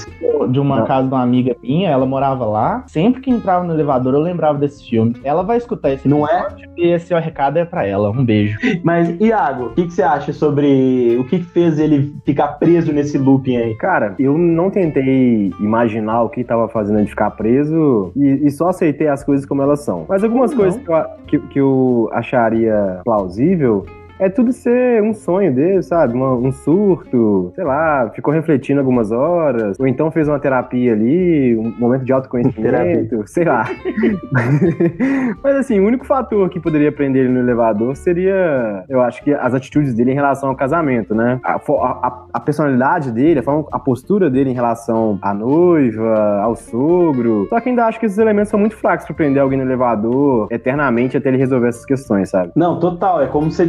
de 0.49 0.59
uma 0.59 0.79
Não. 0.79 0.85
casa 0.85 1.07
de 1.07 1.13
uma 1.13 1.21
amiga 1.21 1.55
minha, 1.61 1.89
ela 1.89 2.05
morava 2.05 2.45
lá. 2.45 2.83
Sempre 2.87 3.21
que 3.21 3.29
entrava 3.29 3.63
no 3.63 3.73
elevador, 3.73 4.13
eu 4.15 4.21
lembrava 4.21 4.57
desse 4.57 4.87
filme. 4.89 5.15
Ela 5.23 5.43
vai 5.43 5.57
escutar 5.57 5.91
esse 5.91 6.07
Não 6.07 6.27
é? 6.27 6.39
episódio 6.41 6.69
E 6.77 6.87
esse 6.87 7.13
ó, 7.13 7.19
recado 7.19 7.57
é 7.57 7.65
pra 7.65 7.85
ela. 7.85 8.09
Um 8.09 8.25
beijo. 8.25 8.57
Mas, 8.83 9.09
Iago, 9.21 9.65
o 9.65 9.69
que, 9.75 9.85
que 9.85 9.93
você 9.93 10.01
acha 10.01 10.33
sobre 10.33 11.15
o 11.19 11.23
que, 11.25 11.39
que 11.39 11.45
fez 11.45 11.77
ele 11.79 12.13
ficar 12.25 12.47
preso 12.59 12.91
nesse 12.91 13.17
looping 13.17 13.57
aí? 13.57 13.75
Cara, 13.75 14.15
eu 14.17 14.37
não 14.37 14.69
tentei 14.71 15.51
imaginar 15.59 16.23
o 16.23 16.29
que 16.29 16.43
tava 16.43 16.67
fazendo 16.67 16.99
ele 16.99 17.07
ficar 17.07 17.31
preso 17.31 18.11
e, 18.15 18.47
e 18.47 18.51
só 18.51 18.69
aceitei 18.69 19.07
as 19.07 19.23
coisas 19.23 19.45
como 19.45 19.61
elas 19.61 19.81
são. 19.81 20.05
Mas 20.09 20.23
algumas 20.23 20.51
Não. 20.51 20.57
coisas 20.57 20.81
que 20.81 20.89
eu, 20.91 21.05
que, 21.27 21.39
que 21.47 21.59
eu 21.59 22.09
acharia 22.13 23.01
plausível 23.03 23.85
é 24.19 24.29
tudo 24.29 24.51
ser 24.53 25.01
um 25.03 25.13
sonho 25.13 25.53
dele, 25.53 25.81
sabe? 25.83 26.15
Um 26.17 26.51
surto, 26.51 27.51
sei 27.55 27.63
lá, 27.63 28.09
ficou 28.13 28.33
refletindo 28.33 28.79
algumas 28.79 29.11
horas, 29.11 29.77
ou 29.79 29.87
então 29.87 30.09
fez 30.11 30.27
uma 30.27 30.39
terapia 30.39 30.93
ali, 30.93 31.55
um 31.57 31.73
momento 31.77 32.05
de 32.05 32.13
autoconhecimento, 32.13 33.23
sei 33.27 33.45
lá. 33.45 33.65
Mas 35.43 35.55
assim, 35.57 35.79
o 35.79 35.85
único 35.85 36.05
fator 36.05 36.49
que 36.49 36.59
poderia 36.59 36.91
prender 36.91 37.25
ele 37.25 37.33
no 37.33 37.39
elevador 37.39 37.95
seria, 37.95 38.83
eu 38.89 39.01
acho 39.01 39.23
que 39.23 39.33
as 39.33 39.53
atitudes 39.53 39.93
dele 39.93 40.11
em 40.11 40.15
relação 40.15 40.49
ao 40.49 40.55
casamento, 40.55 41.13
né? 41.13 41.39
A, 41.43 41.55
a- 41.55 42.23
a- 42.33 42.39
personalidade 42.39 43.11
dele, 43.11 43.39
a, 43.39 43.43
forma- 43.43 43.65
a 43.71 43.79
postura 43.79 44.29
dele 44.29 44.51
em 44.51 44.53
relação 44.53 45.17
à 45.21 45.33
noiva, 45.33 46.39
ao 46.41 46.55
sogro. 46.55 47.47
Só 47.49 47.59
que 47.59 47.69
ainda 47.69 47.85
acho 47.85 47.99
que 47.99 48.05
esses 48.05 48.17
elementos 48.17 48.49
são 48.49 48.59
muito 48.59 48.75
fracos 48.75 49.05
pra 49.05 49.15
prender 49.15 49.41
alguém 49.41 49.57
no 49.57 49.65
elevador 49.65 50.47
eternamente 50.51 51.17
até 51.17 51.29
ele 51.29 51.37
resolver 51.37 51.67
essas 51.69 51.85
questões, 51.85 52.29
sabe? 52.29 52.51
Não, 52.55 52.79
total. 52.79 53.21
É 53.21 53.27
como 53.27 53.49
se 53.49 53.57
você 53.57 53.67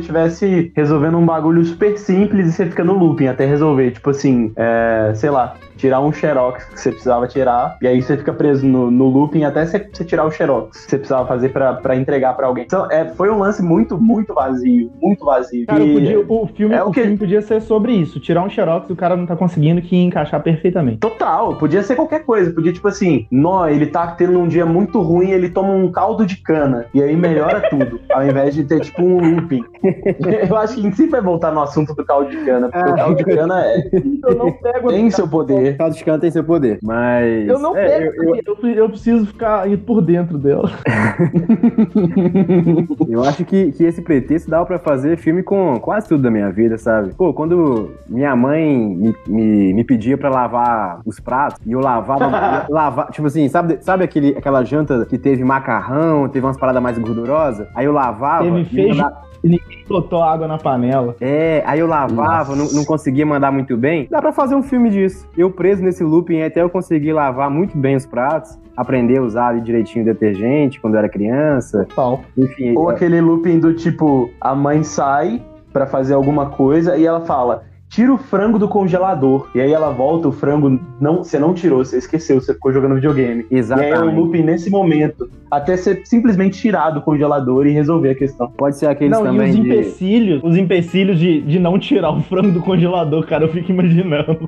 resolvendo 0.75 1.16
um 1.16 1.25
bagulho 1.25 1.64
super 1.64 1.97
simples 1.97 2.49
e 2.49 2.52
você 2.52 2.66
fica 2.66 2.85
no 2.85 2.93
looping 2.93 3.28
até 3.28 3.47
resolver. 3.47 3.93
Tipo 3.93 4.11
assim, 4.11 4.52
é, 4.57 5.12
sei 5.14 5.31
lá, 5.31 5.55
tirar 5.76 6.00
um 6.00 6.12
xerox 6.12 6.64
que 6.64 6.80
você 6.80 6.90
precisava 6.90 7.26
tirar. 7.28 7.76
E 7.83 7.87
aí 7.87 8.00
você 8.02 8.16
fica 8.16 8.33
preso 8.33 8.66
no, 8.66 8.90
no 8.90 9.06
looping 9.09 9.45
até 9.45 9.64
você, 9.66 9.88
você 9.92 10.04
tirar 10.04 10.25
o 10.25 10.30
xerox 10.30 10.85
que 10.85 10.90
você 10.90 10.99
precisava 10.99 11.26
fazer 11.26 11.50
pra, 11.50 11.75
pra 11.75 11.97
entregar 11.97 12.35
pra 12.37 12.47
alguém. 12.47 12.64
Então, 12.64 12.90
é, 12.90 13.04
foi 13.06 13.30
um 13.30 13.38
lance 13.38 13.62
muito, 13.62 13.99
muito 13.99 14.35
vazio. 14.35 14.90
Muito 15.02 15.25
vazio. 15.25 15.66
Cara, 15.66 15.83
E- 15.83 15.92
podia- 15.95 16.21
o, 16.28 16.47
filme, 16.47 16.75
é 16.75 16.83
o 16.83 16.88
o 16.88 16.92
que- 16.92 17.02
filme 17.02 17.16
podia 17.16 17.42
ser 17.42 17.61
sobre 17.61 17.92
isso. 17.92 18.18
Tirar 18.21 18.42
um 18.42 18.50
xerox 18.50 18.88
e 18.88 18.92
o 18.92 18.97
cara 18.97 19.16
não 19.16 19.26
tá 19.26 19.37
conseguindo 19.37 19.80
que 19.83 19.97
encaixar 19.97 20.42
perfeitamente. 20.42 20.99
Total, 20.99 21.54
podia 21.56 21.83
ser 21.83 21.95
qualquer 21.97 22.25
coisa. 22.25 22.52
Podia, 22.52 22.73
tipo 22.73 22.88
assim, 22.88 23.26
nó, 23.30 23.68
ele 23.68 23.87
tá 23.87 24.06
tendo 24.09 24.38
um 24.38 24.49
dia 24.49 24.64
muito 24.66 25.00
ruim, 25.00 25.30
ele 25.30 25.49
toma 25.50 25.71
um 25.71 25.90
caldo 25.90 26.25
de 26.26 26.37
cana. 26.37 26.87
E 26.95 27.02
aí 27.02 27.16
melhora 27.16 27.61
tudo. 27.71 28.00
ao 28.12 28.25
invés 28.26 28.54
de 28.54 28.64
ter, 28.64 28.80
tipo, 28.80 29.02
um 29.02 29.35
looping. 29.37 29.62
Eu 30.49 30.56
acho 30.56 30.75
que 30.75 30.80
a 30.80 30.83
gente 30.83 30.97
sempre 30.97 31.12
vai 31.12 31.21
voltar 31.21 31.52
no 31.52 31.61
assunto 31.61 31.95
do 31.95 32.04
caldo 32.04 32.30
de 32.30 32.37
cana. 32.45 32.68
Porque 32.68 32.90
o 32.90 32.95
caldo 32.95 33.16
de 33.16 33.25
cana 33.25 33.64
é, 33.66 33.88
Eu 34.25 34.35
não 34.37 34.52
pego. 34.52 34.88
tem 34.88 35.11
seu 35.11 35.26
poder. 35.28 35.66
O 35.75 35.79
caldo 35.79 35.97
de 35.97 36.05
cana 36.05 36.19
tem 36.19 36.31
seu 36.31 36.45
poder. 36.45 36.79
Mas. 36.83 37.49
Eu 37.49 37.59
não 37.59 37.77
é, 37.77 37.87
pego. 37.87 38.13
eu- 38.17 38.37
eu- 38.37 38.43
Eu, 38.63 38.69
eu 38.75 38.89
preciso 38.89 39.27
ficar 39.27 39.67
por 39.87 40.01
dentro 40.03 40.39
dela. 40.39 40.71
Eu 43.09 43.23
acho 43.25 43.45
que, 43.45 43.73
que 43.73 43.85
esse 43.85 44.03
pretexto 44.03 44.51
dava 44.51 44.67
pra 44.67 44.79
fazer 44.79 45.17
filme 45.17 45.43
com 45.43 45.79
quase 45.81 46.09
tudo 46.09 46.23
da 46.23 46.31
minha 46.31 46.51
vida, 46.51 46.77
sabe? 46.79 47.15
Pô, 47.15 47.33
quando 47.33 47.91
minha 48.09 48.35
mãe 48.37 48.77
me, 48.77 49.15
me, 49.27 49.73
me 49.75 49.85
pedia 49.85 50.17
pra 50.19 50.29
lavar 50.31 51.01
os 51.05 51.19
pratos 51.21 51.61
e 51.67 51.73
eu 51.73 51.81
lavava, 51.81 52.67
lavar, 52.69 53.11
tipo 53.11 53.27
assim, 53.27 53.49
sabe, 53.49 53.79
sabe 53.81 54.05
aquele, 54.05 54.37
aquela 54.37 54.65
janta 54.65 55.05
que 55.07 55.19
teve 55.19 55.45
macarrão, 55.45 56.29
teve 56.29 56.45
umas 56.47 56.59
paradas 56.59 56.83
mais 56.83 56.99
gordurosas? 56.99 57.67
Aí 57.75 57.87
eu 57.87 57.93
lavava. 57.93 58.45
Teve 58.45 58.61
e 58.61 58.65
feijão. 58.65 58.97
mandava- 58.97 59.27
Ninguém 59.47 59.85
botou 59.88 60.23
água 60.23 60.49
na 60.49 60.59
panela. 60.59 61.15
É, 61.21 61.62
aí 61.67 61.79
eu 61.81 61.87
lavava, 61.87 62.55
não, 62.57 62.67
não 62.73 62.85
conseguia 62.85 63.25
mandar 63.25 63.50
muito 63.53 63.76
bem. 63.76 64.07
Dá 64.11 64.21
pra 64.21 64.33
fazer 64.33 64.55
um 64.55 64.62
filme 64.62 64.91
disso. 64.91 65.29
Eu 65.37 65.50
preso 65.50 65.83
nesse 65.83 66.03
looping 66.03 66.43
até 66.43 66.61
eu 66.62 66.69
conseguir 66.71 67.12
lavar 67.12 67.49
muito 67.50 67.76
bem 67.79 67.95
os 67.97 68.05
pratos, 68.05 68.59
aprender 68.76 69.19
a 69.19 69.23
usar 69.23 69.49
ali 69.49 69.61
direitinho 69.61 70.05
o 70.05 70.07
detergente 70.07 70.81
quando 70.81 70.95
eu 70.95 70.99
era 70.99 71.09
criança. 71.09 71.87
Tal. 71.95 72.23
Enfim, 72.37 72.75
Ou 72.76 72.91
é- 72.91 72.95
aquele 72.95 73.21
looping 73.21 73.59
do 73.61 73.73
tipo, 73.75 74.31
a 74.41 74.55
mãe 74.55 74.83
sai 74.83 75.41
pra 75.73 75.87
fazer 75.87 76.15
alguma 76.15 76.47
coisa 76.47 76.97
e 76.97 77.07
ela 77.07 77.21
fala. 77.21 77.65
Tira 77.97 78.12
o 78.12 78.19
frango 78.19 78.59
do 78.59 78.69
congelador. 78.69 79.49
E 79.55 79.61
aí 79.62 79.73
ela 79.73 79.91
volta, 79.91 80.29
o 80.29 80.33
frango 80.33 80.79
não, 81.00 81.25
você 81.25 81.38
não 81.38 81.55
tirou, 81.55 81.83
você 81.83 81.97
esqueceu, 81.97 82.38
você 82.38 82.53
ficou 82.53 82.71
jogando 82.71 82.97
videogame. 82.97 83.47
E 83.50 83.55
aí 83.55 83.57
é 83.57 83.57
um 83.57 83.59
exatamente. 83.59 84.17
looping 84.17 84.43
nesse 84.43 84.69
momento. 84.69 85.31
Até 85.50 85.78
ser 85.78 86.02
simplesmente 86.04 86.59
tirar 86.59 86.91
do 86.91 87.00
congelador 87.00 87.67
e 87.67 87.71
resolver 87.71 88.11
a 88.11 88.15
questão. 88.15 88.50
Pode 88.50 88.76
ser 88.76 88.89
aqueles 88.89 89.13
Não, 89.13 89.25
e 89.25 89.28
também 89.30 89.49
os 89.49 89.56
de... 89.56 89.63
empecilhos, 89.63 90.45
os 90.45 90.59
empecilhos 90.59 91.19
de, 91.19 91.41
de 91.41 91.59
não 91.59 91.78
tirar 91.78 92.11
o 92.11 92.21
frango 92.21 92.52
do 92.52 92.61
congelador, 92.61 93.26
cara, 93.26 93.45
eu 93.45 93.49
fico 93.49 93.73
imaginando. 93.73 94.47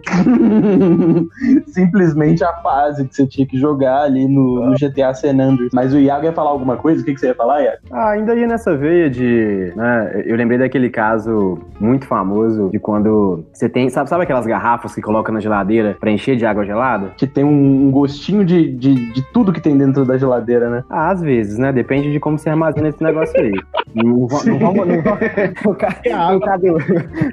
simplesmente 1.69 2.45
a 2.45 2.53
fase 2.53 3.09
que 3.09 3.17
você 3.17 3.27
tinha 3.27 3.47
que 3.47 3.59
jogar 3.59 4.03
ali 4.03 4.29
no, 4.29 4.67
no 4.67 4.75
GTA 4.75 5.15
San 5.15 5.41
Andreas. 5.41 5.71
Mas 5.73 5.95
o 5.95 5.99
Iago 5.99 6.27
ia 6.27 6.33
falar 6.35 6.51
alguma 6.51 6.77
coisa? 6.77 7.01
O 7.01 7.05
que, 7.05 7.15
que 7.15 7.21
você 7.21 7.29
ia 7.29 7.35
falar, 7.35 7.63
Iago? 7.63 7.79
Ah, 7.91 8.11
ainda 8.11 8.35
ia 8.35 8.47
nessa 8.47 8.77
veia 8.77 9.09
de. 9.09 9.73
Né, 9.75 10.23
eu 10.27 10.37
lembrei 10.37 10.59
daquele 10.59 10.91
caso 10.91 11.59
muito 11.81 12.05
famoso 12.05 12.69
de 12.71 12.79
quando 12.79 13.38
você 13.53 13.69
tem. 13.69 13.89
Sabe, 13.91 14.09
sabe 14.09 14.23
aquelas 14.25 14.47
garrafas 14.47 14.95
que 14.95 15.01
coloca 15.01 15.31
na 15.33 15.41
geladeira 15.41 15.97
pra 15.99 16.11
encher 16.11 16.37
de 16.37 16.45
água 16.47 16.65
gelada? 16.65 17.13
Que 17.17 17.27
tem 17.27 17.45
um, 17.45 17.91
gostinho 17.91 18.45
de, 18.45 18.73
de, 18.75 19.13
de 19.13 19.23
tudo 19.33 19.53
que 19.53 19.61
tem 19.61 19.77
dentro 19.77 20.05
da 20.05 20.17
geladeira, 20.19 20.69
né? 20.71 20.85
Ah, 20.91 21.11
às 21.11 21.21
vezes, 21.21 21.59
né? 21.59 21.73
Depende 21.73 22.11
de 22.13 22.21
como 22.21 22.39
você 22.39 22.49
armazena 22.51 22.89
esse 22.89 23.03
negócio 23.03 23.39
aí. 23.41 23.53
Não, 23.95 24.27
va- 24.27 24.45
não 24.45 24.59
vamos. 24.59 24.87
Não, 24.87 26.41
cabelo. 26.45 26.79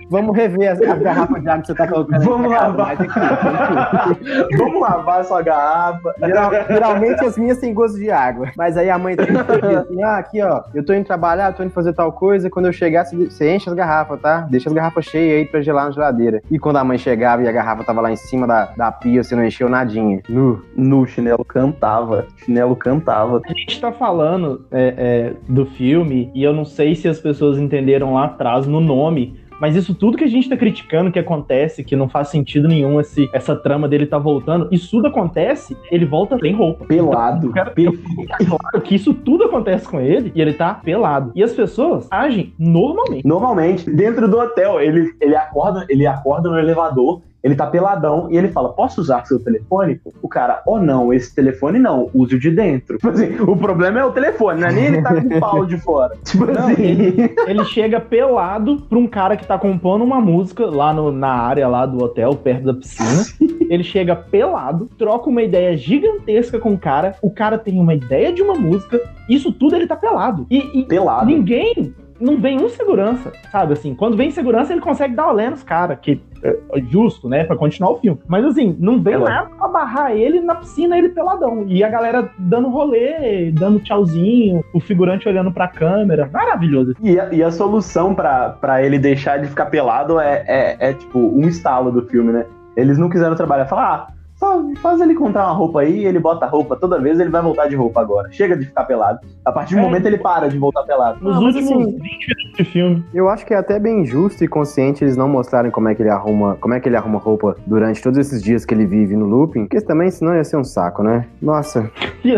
Vamos 0.10 0.36
rever 0.36 0.72
as, 0.72 0.82
as 0.82 1.00
garrafas 1.00 1.42
de 1.42 1.50
água 1.50 1.62
que 1.62 1.68
você 1.68 1.76
tá 1.76 1.86
colocando 1.86 2.24
Vamos 2.24 2.50
lavar. 2.50 2.92
aqui- 2.94 4.58
Vamos 4.58 4.82
lavar 4.82 5.26
sua 5.26 5.42
garrafa. 5.42 6.14
Geral- 6.20 6.52
geralmente 6.68 7.26
as 7.26 7.38
minhas 7.38 7.58
têm 7.58 7.74
gosto 7.74 7.98
de 7.98 8.10
água. 8.10 8.48
Mas 8.58 8.78
aí 8.78 8.90
a 8.90 8.98
mãe 8.98 9.16
tem 9.18 9.26
que 9.28 9.34
assim: 9.76 10.04
ah, 10.04 10.18
aqui 10.18 10.42
ó, 10.42 10.64
eu 10.74 10.84
tô 10.86 10.94
indo 10.94 11.06
trabalhar, 11.06 11.52
tô 11.54 11.62
indo 11.64 11.72
fazer 11.72 11.94
tal 11.94 12.12
coisa. 12.14 12.50
Quando 12.50 12.68
eu 12.68 12.74
chegar, 12.74 13.06
você 13.06 13.54
enche 13.54 13.70
as 13.70 13.76
garrafas, 13.76 14.20
tá? 14.22 14.48
Deixa 14.50 14.70
as 14.70 14.74
garrafas 14.74 15.06
cheias 15.06 15.40
aí 15.40 15.46
pra 15.46 15.62
gelar 15.62 15.85
na 15.86 15.92
geladeira. 15.92 16.42
E 16.50 16.60
quando 16.60 16.78
a 16.78 16.84
mãe 16.84 16.98
chegava 16.98 17.44
e 17.44 17.48
a 17.48 17.52
garrafa 17.52 17.84
tava 17.84 18.02
lá 18.02 18.12
em 18.12 18.16
cima 18.16 18.48
da, 18.48 18.66
da 18.78 18.92
pia, 18.92 19.24
você 19.24 19.36
não 19.36 19.46
encheu 19.46 19.70
nadinha. 19.70 20.22
Nu. 20.28 20.64
No 20.76 21.06
chinelo 21.06 21.46
cantava. 21.46 22.28
Chinelo 22.38 22.76
cantava. 22.76 23.42
A 23.46 23.54
gente 23.54 23.80
tá 23.80 23.92
falando 23.92 24.66
é, 24.72 24.94
é, 24.98 25.34
do 25.48 25.66
filme, 25.66 26.32
e 26.34 26.44
eu 26.44 26.54
não 26.54 26.66
sei 26.66 26.96
se 26.96 27.08
as 27.08 27.20
pessoas 27.20 27.58
entenderam 27.58 28.14
lá 28.14 28.26
atrás 28.26 28.68
no 28.68 28.80
nome, 28.80 29.40
mas 29.60 29.76
isso 29.76 29.94
tudo 29.94 30.18
que 30.18 30.24
a 30.24 30.28
gente 30.30 30.50
tá 30.50 30.58
criticando 30.58 31.12
que 31.12 31.20
acontece, 31.20 31.84
que 31.84 31.96
não 31.96 32.08
faz 32.10 32.30
sentido 32.30 32.68
nenhum 32.68 33.00
esse, 33.00 33.30
essa 33.34 33.56
trama 33.56 33.88
dele 33.88 34.06
tá 34.06 34.18
voltando, 34.18 34.68
isso 34.72 34.90
tudo 34.92 35.08
acontece, 35.08 35.76
ele 35.92 36.06
volta 36.06 36.38
sem 36.40 36.54
roupa. 36.54 36.86
Pelado. 36.86 37.48
Eu 37.48 37.54
quero- 37.54 37.72
Pe- 37.72 37.86
Claro 38.46 38.82
que 38.84 38.96
isso 38.96 39.14
tudo 39.14 39.46
acontece 39.46 39.88
com 39.88 40.00
ele 40.00 40.32
e 40.36 40.42
ele 40.42 40.54
tá 40.54 40.74
pelado. 40.76 41.32
E 41.36 41.44
as 41.44 41.54
pessoas 41.54 42.08
agem 42.12 42.54
normalmente. 42.60 43.26
Normalmente, 43.26 43.90
dentro 43.90 44.28
do 44.28 44.38
hotel, 44.40 44.80
ele, 44.80 45.14
ele, 45.20 45.36
acorda, 45.36 45.86
ele 45.90 46.06
acorda 46.06 46.50
no 46.50 46.58
elevador, 46.60 47.22
ele 47.46 47.56
tá 47.56 47.68
peladão 47.68 48.28
e 48.32 48.38
ele 48.38 48.48
fala: 48.50 48.74
Posso 48.74 49.00
usar 49.00 49.24
seu 49.26 49.40
telefone? 49.40 50.02
O 50.22 50.28
cara, 50.28 50.64
oh 50.66 50.80
não, 50.80 51.14
esse 51.14 51.34
telefone 51.34 51.78
não, 51.78 52.10
use 52.14 52.36
o 52.36 52.40
de 52.40 52.50
dentro. 52.50 52.98
Tipo 52.98 53.10
assim, 53.10 53.40
o 53.40 53.56
problema 53.56 54.00
é 54.00 54.04
o 54.06 54.12
telefone, 54.12 54.62
não 54.62 54.68
é 54.68 54.72
nem 54.74 54.86
ele 54.86 55.02
tá 55.04 55.14
com 55.22 55.28
o 55.28 55.40
pau 55.40 55.66
de 55.66 55.78
fora. 55.78 56.16
Tipo 56.26 56.46
Não, 56.48 56.68
assim. 56.68 57.16
Ele 57.48 57.64
chega 57.66 58.00
pelado 58.00 58.78
pra 58.90 58.98
um 58.98 59.06
cara 59.08 59.38
que 59.38 59.46
tá 59.46 59.58
compondo 59.60 60.04
uma 60.04 60.20
música 60.20 60.66
lá 60.66 60.92
no- 60.92 61.12
na 61.12 61.30
área 61.34 61.68
lá 61.68 61.86
do 61.86 62.04
hotel, 62.04 62.32
perto 62.36 62.64
da 62.66 62.74
piscina. 62.74 63.24
Ele 63.70 63.84
chega 63.84 64.16
pelado, 64.16 64.88
troca 64.98 65.28
uma 65.30 65.42
ideia 65.42 65.76
gigantesca 65.76 66.60
com 66.60 66.74
o 66.74 66.78
cara. 66.78 67.16
O 67.22 67.32
cara 67.32 67.58
tem 67.58 67.80
uma 67.80 67.94
ideia 67.96 68.32
de 68.32 68.42
uma 68.42 68.54
música. 68.54 69.00
Isso 69.28 69.52
tudo 69.52 69.76
ele 69.76 69.88
tá 69.88 69.96
pelado. 69.96 70.46
E, 70.52 70.82
e 70.82 70.84
Pelado. 70.86 71.26
ninguém. 71.26 71.94
Não 72.20 72.38
vem 72.38 72.62
um 72.62 72.70
segurança, 72.70 73.32
sabe? 73.52 73.74
Assim, 73.74 73.94
quando 73.94 74.16
vem 74.16 74.32
segurança, 74.32 74.72
ele 74.72 74.82
consegue 74.82 75.16
dar 75.16 75.30
olé 75.30 75.50
nos 75.50 75.64
caras, 75.64 76.00
que 76.02 76.22
é 76.44 76.56
é 76.74 76.82
justo, 76.82 77.28
né? 77.28 77.44
Pra 77.44 77.56
continuar 77.56 77.92
o 77.92 77.98
filme. 77.98 78.20
Mas 78.28 78.46
assim, 78.46 78.76
não 78.80 79.02
vem 79.02 79.16
É 79.16 79.18
nada 79.18 79.50
pra 79.50 79.68
barrar 79.68 80.16
ele 80.16 80.40
na 80.42 80.56
piscina, 80.56 80.98
ele 80.98 81.10
peladão. 81.10 81.66
E 81.68 81.84
a 81.84 81.90
galera 81.90 82.30
dando 82.38 82.70
rolê, 82.70 83.52
dando 83.52 83.80
tchauzinho, 83.80 84.64
o 84.74 84.80
figurante 84.80 85.28
olhando 85.28 85.52
pra 85.52 85.68
câmera. 85.68 86.30
Maravilhoso. 86.32 86.94
E 87.02 87.20
a, 87.20 87.34
e 87.34 87.44
a 87.44 87.52
solução 87.52 88.14
pra, 88.14 88.50
pra 88.50 88.84
ele 88.84 89.00
deixar 89.00 89.40
de 89.40 89.48
ficar 89.48 89.68
pelado 89.68 90.20
é, 90.20 90.44
é, 90.48 90.78
é, 90.80 90.94
tipo 90.94 91.20
um 91.20 91.48
estalo 91.48 91.92
do 91.92 92.04
filme, 92.04 92.32
né? 92.32 92.46
Eles 92.76 92.98
não 92.98 93.10
quiseram 93.10 93.36
trabalhar. 93.36 93.66
Falar, 93.66 93.94
ah, 93.94 94.14
Faz, 94.46 94.80
faz 94.80 95.02
ele 95.02 95.16
comprar 95.16 95.46
uma 95.46 95.54
roupa 95.54 95.82
aí, 95.82 96.06
ele 96.06 96.20
bota 96.20 96.46
a 96.46 96.48
roupa 96.50 96.76
toda 96.76 97.00
vez, 97.00 97.20
ele 97.20 97.30
vai 97.32 97.42
voltar 97.42 97.68
de 97.68 97.76
roupa 97.76 98.00
agora. 98.02 98.30
Chega 98.32 98.56
de 98.56 98.66
ficar 98.66 98.84
pelado. 98.84 99.20
A 99.44 99.52
partir 99.52 99.74
do 99.76 99.80
É. 99.80 99.84
momento 99.84 100.06
ele 100.06 100.18
para 100.20 100.48
de 100.48 100.58
voltar 100.60 100.84
pelado. 100.84 101.18
Nos 101.24 101.36
mas 101.42 101.56
últimos 101.56 101.72
assim- 101.72 101.86
20 101.86 102.28
minutos 102.28 102.58
de 102.58 102.64
filme. 102.66 103.04
Eu 103.14 103.28
acho 103.30 103.46
que 103.46 103.54
é 103.54 103.58
até 103.58 103.80
bem 103.80 104.06
justo 104.06 104.44
e 104.44 104.48
consciente 104.48 105.04
eles 105.04 105.18
não 105.18 105.28
mostrarem 105.28 105.72
como 105.72 105.88
é 105.90 105.96
que 105.96 106.02
ele 106.04 106.10
arruma, 106.10 106.58
como 106.62 106.74
é 106.74 106.80
que 106.80 106.88
ele 106.88 106.96
arruma 106.96 107.18
roupa 107.20 107.56
durante 107.66 108.02
todos 108.04 108.20
esses 108.20 108.42
dias 108.42 108.66
que 108.66 108.74
ele 108.74 108.86
vive 108.86 109.16
no 109.16 109.26
looping, 109.26 109.66
porque 109.66 109.82
também 109.82 110.10
senão 110.12 110.36
ia 110.36 110.44
ser 110.44 110.58
um 110.58 110.64
saco, 110.64 111.02
né? 111.04 111.26
Nossa, 111.42 111.90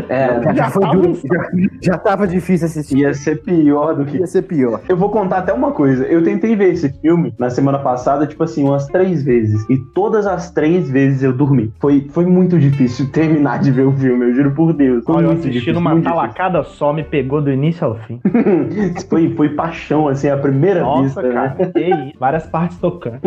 É, 0.09 0.41
já, 0.43 0.53
Já 0.53 0.69
foi 0.69 0.81
tava 0.81 0.95
duro, 0.97 1.13
já, 1.15 1.49
já 1.81 1.97
tava 1.97 2.27
difícil 2.27 2.67
assistir. 2.67 2.97
ia 2.97 3.13
ser 3.13 3.41
pior 3.41 3.93
do 3.95 4.05
que 4.05 4.17
Ia 4.17 4.27
ser 4.27 4.41
pior. 4.41 4.81
Eu 4.89 4.97
vou 4.97 5.09
contar 5.09 5.37
até 5.39 5.53
uma 5.53 5.71
coisa. 5.71 6.03
Eu 6.05 6.23
tentei 6.23 6.55
ver 6.55 6.73
esse 6.73 6.89
filme 6.89 7.33
na 7.39 7.49
semana 7.49 7.79
passada, 7.79 8.27
tipo 8.27 8.43
assim, 8.43 8.63
umas 8.65 8.85
três 8.87 9.23
vezes. 9.23 9.63
E 9.69 9.77
todas 9.93 10.27
as 10.27 10.51
três 10.51 10.89
vezes 10.89 11.23
eu 11.23 11.31
dormi. 11.31 11.71
Foi, 11.79 11.96
foi 12.09 12.25
muito 12.25 12.57
difícil 12.59 13.09
terminar 13.11 13.59
de 13.59 13.71
ver 13.71 13.85
o 13.85 13.91
filme, 13.91 14.25
eu 14.25 14.33
juro 14.33 14.51
por 14.51 14.73
Deus. 14.73 15.03
Foi 15.05 15.15
Olha, 15.15 15.23
eu 15.25 15.27
muito 15.29 15.39
assisti 15.39 15.59
difícil, 15.59 15.73
numa 15.73 15.99
talacada 16.01 16.63
só, 16.63 16.91
me 16.93 17.03
pegou 17.03 17.41
do 17.41 17.51
início 17.51 17.85
ao 17.87 17.95
fim. 17.95 18.19
foi, 19.09 19.33
foi 19.35 19.49
paixão, 19.49 20.07
assim, 20.07 20.29
a 20.29 20.37
primeira 20.37 20.81
Nossa, 20.81 21.03
vista, 21.03 21.21
né? 21.23 21.33
cara, 21.33 21.71
que 21.71 21.79
isso. 22.07 22.13
Várias 22.19 22.45
partes 22.47 22.77
tocando. 22.77 23.19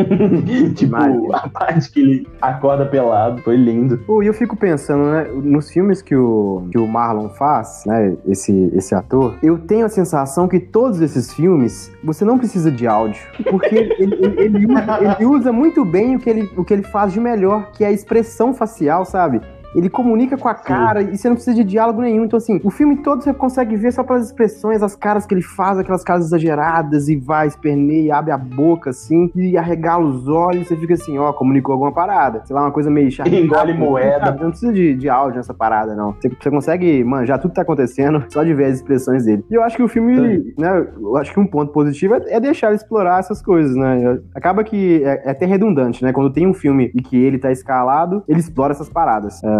tipo, 0.74 0.96
a 1.32 1.48
parte 1.48 1.90
que 1.90 2.00
ele 2.00 2.28
acorda 2.40 2.84
pelado. 2.86 3.40
Foi 3.42 3.56
lindo. 3.56 3.98
Pô, 3.98 4.22
E 4.22 4.26
eu 4.26 4.34
fico 4.34 4.56
pensando, 4.56 5.04
né, 5.10 5.26
nos 5.42 5.70
filmes 5.70 6.02
que 6.02 6.14
o, 6.14 6.64
que 6.70 6.78
o 6.78 6.86
Marlon 6.86 7.28
faz, 7.30 7.82
né, 7.86 8.16
esse, 8.26 8.70
esse 8.74 8.94
ator, 8.94 9.34
eu 9.42 9.58
tenho 9.58 9.86
a 9.86 9.88
sensação 9.88 10.48
que 10.48 10.58
todos 10.60 11.00
esses 11.00 11.32
filmes, 11.32 11.90
você 12.02 12.24
não 12.24 12.38
precisa 12.38 12.70
de 12.70 12.86
áudio, 12.86 13.20
porque 13.48 13.74
ele, 13.74 13.94
ele- 13.98 14.40
ele 14.40 14.66
usa, 14.66 14.98
ele 15.18 15.26
usa 15.26 15.52
muito 15.52 15.84
bem 15.84 16.16
o 16.16 16.18
que, 16.18 16.28
ele, 16.30 16.50
o 16.56 16.64
que 16.64 16.72
ele 16.72 16.82
faz 16.82 17.12
de 17.12 17.20
melhor, 17.20 17.70
que 17.72 17.84
é 17.84 17.88
a 17.88 17.92
expressão 17.92 18.49
facial, 18.54 19.04
sabe? 19.04 19.40
Ele 19.74 19.88
comunica 19.88 20.36
com 20.36 20.48
a 20.48 20.54
cara 20.54 21.02
e 21.02 21.16
você 21.16 21.28
não 21.28 21.36
precisa 21.36 21.56
de 21.56 21.64
diálogo 21.64 22.00
nenhum. 22.00 22.24
Então, 22.24 22.36
assim, 22.36 22.60
o 22.64 22.70
filme 22.70 22.96
todo 22.96 23.22
você 23.22 23.32
consegue 23.32 23.76
ver 23.76 23.92
só 23.92 24.02
pelas 24.02 24.26
expressões, 24.26 24.82
as 24.82 24.96
caras 24.96 25.26
que 25.26 25.34
ele 25.34 25.42
faz, 25.42 25.78
aquelas 25.78 26.02
caras 26.02 26.26
exageradas, 26.26 27.08
e 27.08 27.16
vai, 27.16 27.46
esperneia, 27.46 28.16
abre 28.16 28.32
a 28.32 28.38
boca, 28.38 28.90
assim, 28.90 29.30
e 29.34 29.56
arregala 29.56 30.04
os 30.04 30.28
olhos. 30.28 30.68
Você 30.68 30.76
fica 30.76 30.94
assim, 30.94 31.18
ó, 31.18 31.32
comunicou 31.32 31.72
alguma 31.72 31.92
parada. 31.92 32.42
Sei 32.44 32.54
lá, 32.54 32.62
uma 32.62 32.72
coisa 32.72 32.90
meio 32.90 33.10
chata. 33.10 33.30
Engole 33.30 33.72
moeda. 33.72 34.32
Não 34.40 34.50
precisa 34.50 34.72
de, 34.72 34.94
de 34.94 35.08
áudio 35.08 35.36
nessa 35.36 35.54
parada, 35.54 35.94
não. 35.94 36.12
Você, 36.12 36.28
você 36.28 36.50
consegue 36.50 37.04
manjar 37.04 37.38
tudo 37.38 37.50
que 37.50 37.56
tá 37.56 37.62
acontecendo 37.62 38.24
só 38.30 38.42
de 38.42 38.52
ver 38.54 38.66
as 38.66 38.76
expressões 38.76 39.24
dele. 39.24 39.44
E 39.50 39.54
eu 39.54 39.62
acho 39.62 39.76
que 39.76 39.82
o 39.82 39.88
filme, 39.88 40.16
ele, 40.16 40.54
né, 40.58 40.86
eu 41.00 41.16
acho 41.16 41.32
que 41.32 41.40
um 41.40 41.46
ponto 41.46 41.72
positivo 41.72 42.14
é, 42.14 42.22
é 42.28 42.40
deixar 42.40 42.68
ele 42.68 42.76
explorar 42.76 43.20
essas 43.20 43.40
coisas, 43.40 43.76
né? 43.76 44.18
Acaba 44.34 44.64
que 44.64 45.02
é, 45.04 45.22
é 45.26 45.30
até 45.30 45.46
redundante, 45.46 46.04
né? 46.04 46.12
Quando 46.12 46.32
tem 46.32 46.46
um 46.46 46.54
filme 46.54 46.90
e 46.94 47.02
que 47.02 47.16
ele 47.16 47.38
tá 47.38 47.52
escalado, 47.52 48.22
ele 48.28 48.40
explora 48.40 48.72
essas 48.72 48.88
paradas. 48.88 49.42
É, 49.42 49.59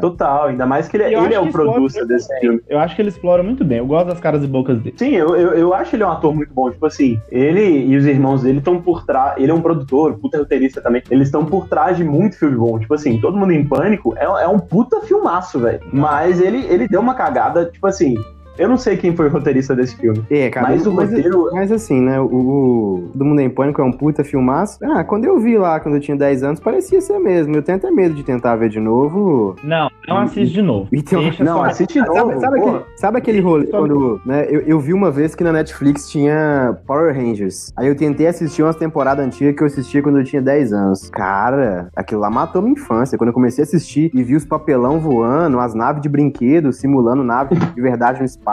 Total, 0.00 0.48
ainda 0.48 0.66
mais 0.66 0.88
que 0.88 0.96
ele, 0.96 1.14
eu 1.14 1.24
ele 1.24 1.34
é 1.34 1.40
o 1.40 1.50
producer 1.50 2.06
desse 2.06 2.28
bem. 2.28 2.40
filme. 2.40 2.60
Eu 2.68 2.78
acho 2.78 2.94
que 2.94 3.02
ele 3.02 3.08
explora 3.08 3.42
muito 3.42 3.64
bem. 3.64 3.78
Eu 3.78 3.86
gosto 3.86 4.08
das 4.08 4.20
caras 4.20 4.42
e 4.44 4.46
bocas 4.46 4.78
dele. 4.78 4.94
Sim, 4.98 5.10
eu, 5.14 5.34
eu, 5.34 5.52
eu 5.52 5.74
acho 5.74 5.96
ele 5.96 6.04
um 6.04 6.10
ator 6.10 6.34
muito 6.34 6.52
bom. 6.52 6.70
Tipo 6.70 6.86
assim, 6.86 7.18
ele 7.30 7.86
e 7.86 7.96
os 7.96 8.04
irmãos 8.04 8.42
dele 8.42 8.58
estão 8.58 8.80
por 8.80 9.04
trás. 9.04 9.34
Ele 9.38 9.50
é 9.50 9.54
um 9.54 9.60
produtor, 9.60 10.18
puta 10.18 10.38
roteirista 10.38 10.80
também. 10.80 11.02
Eles 11.10 11.28
estão 11.28 11.44
por 11.44 11.68
trás 11.68 11.96
de 11.96 12.04
muito 12.04 12.38
filme 12.38 12.56
bom. 12.56 12.78
Tipo 12.78 12.94
assim, 12.94 13.18
Todo 13.20 13.36
Mundo 13.36 13.52
em 13.52 13.64
Pânico 13.66 14.14
é, 14.16 14.24
é 14.24 14.48
um 14.48 14.58
puta 14.58 15.00
filmaço, 15.00 15.58
velho. 15.58 15.80
Mas 15.92 16.40
ele, 16.40 16.66
ele 16.66 16.88
deu 16.88 17.00
uma 17.00 17.14
cagada, 17.14 17.66
tipo 17.66 17.86
assim. 17.86 18.14
Eu 18.58 18.68
não 18.68 18.76
sei 18.76 18.96
quem 18.96 19.14
foi 19.14 19.26
o 19.26 19.30
roteirista 19.30 19.74
desse 19.74 19.96
filme. 19.96 20.22
é, 20.30 20.48
cara, 20.48 20.68
Mas 20.70 20.86
o 20.86 20.90
roteiro- 20.90 21.50
Mas 21.52 21.72
assim, 21.72 22.00
né? 22.00 22.20
O, 22.20 22.24
o 22.26 23.10
Do 23.14 23.24
Mundo 23.24 23.40
em 23.40 23.50
Pânico 23.50 23.80
é 23.80 23.84
um 23.84 23.92
puta 23.92 24.22
filmaço. 24.22 24.78
Ah, 24.84 25.02
quando 25.02 25.24
eu 25.24 25.38
vi 25.40 25.58
lá, 25.58 25.80
quando 25.80 25.96
eu 25.96 26.00
tinha 26.00 26.16
10 26.16 26.42
anos, 26.42 26.60
parecia 26.60 27.00
ser 27.00 27.18
mesmo. 27.18 27.54
Eu 27.54 27.62
tenho 27.62 27.78
até 27.78 27.90
medo 27.90 28.14
de 28.14 28.22
tentar 28.22 28.54
ver 28.56 28.68
de 28.68 28.78
novo. 28.80 29.56
Não, 29.62 29.90
não 30.08 30.18
assiste 30.18 30.52
de 30.54 30.62
novo. 30.62 30.88
E 30.92 31.02
tem 31.02 31.18
Deixa 31.20 31.42
Não, 31.44 31.56
só- 31.58 31.64
assiste 31.64 31.98
Sabe, 31.98 32.08
novo. 32.18 32.40
sabe 32.40 32.60
porra. 32.60 32.76
aquele, 32.78 32.96
sabe 32.96 33.18
aquele 33.18 33.40
rolê 33.40 33.66
quando, 33.66 34.20
né, 34.24 34.46
eu, 34.48 34.60
eu 34.60 34.78
vi 34.80 34.92
uma 34.92 35.10
vez 35.10 35.34
que 35.34 35.42
na 35.42 35.52
Netflix 35.52 36.08
tinha 36.08 36.76
Power 36.86 37.14
Rangers. 37.14 37.72
Aí 37.76 37.88
eu 37.88 37.96
tentei 37.96 38.26
assistir 38.26 38.62
umas 38.62 38.76
temporadas 38.76 39.24
antigas 39.26 39.54
que 39.56 39.62
eu 39.62 39.66
assistia 39.66 40.02
quando 40.02 40.18
eu 40.18 40.24
tinha 40.24 40.40
10 40.42 40.72
anos. 40.72 41.10
Cara, 41.10 41.88
aquilo 41.96 42.20
lá 42.20 42.30
matou 42.30 42.62
minha 42.62 42.74
infância. 42.74 43.18
Quando 43.18 43.28
eu 43.28 43.34
comecei 43.34 43.62
a 43.62 43.66
assistir 43.66 44.10
e 44.14 44.22
vi 44.22 44.36
os 44.36 44.44
papelão 44.44 45.00
voando, 45.00 45.58
as 45.58 45.74
naves 45.74 46.00
de 46.02 46.08
brinquedo 46.08 46.72
simulando 46.72 47.24
nave 47.24 47.56
de 47.56 47.80
verdade 47.80 48.18
no 48.20 48.24
espaço, 48.24 48.43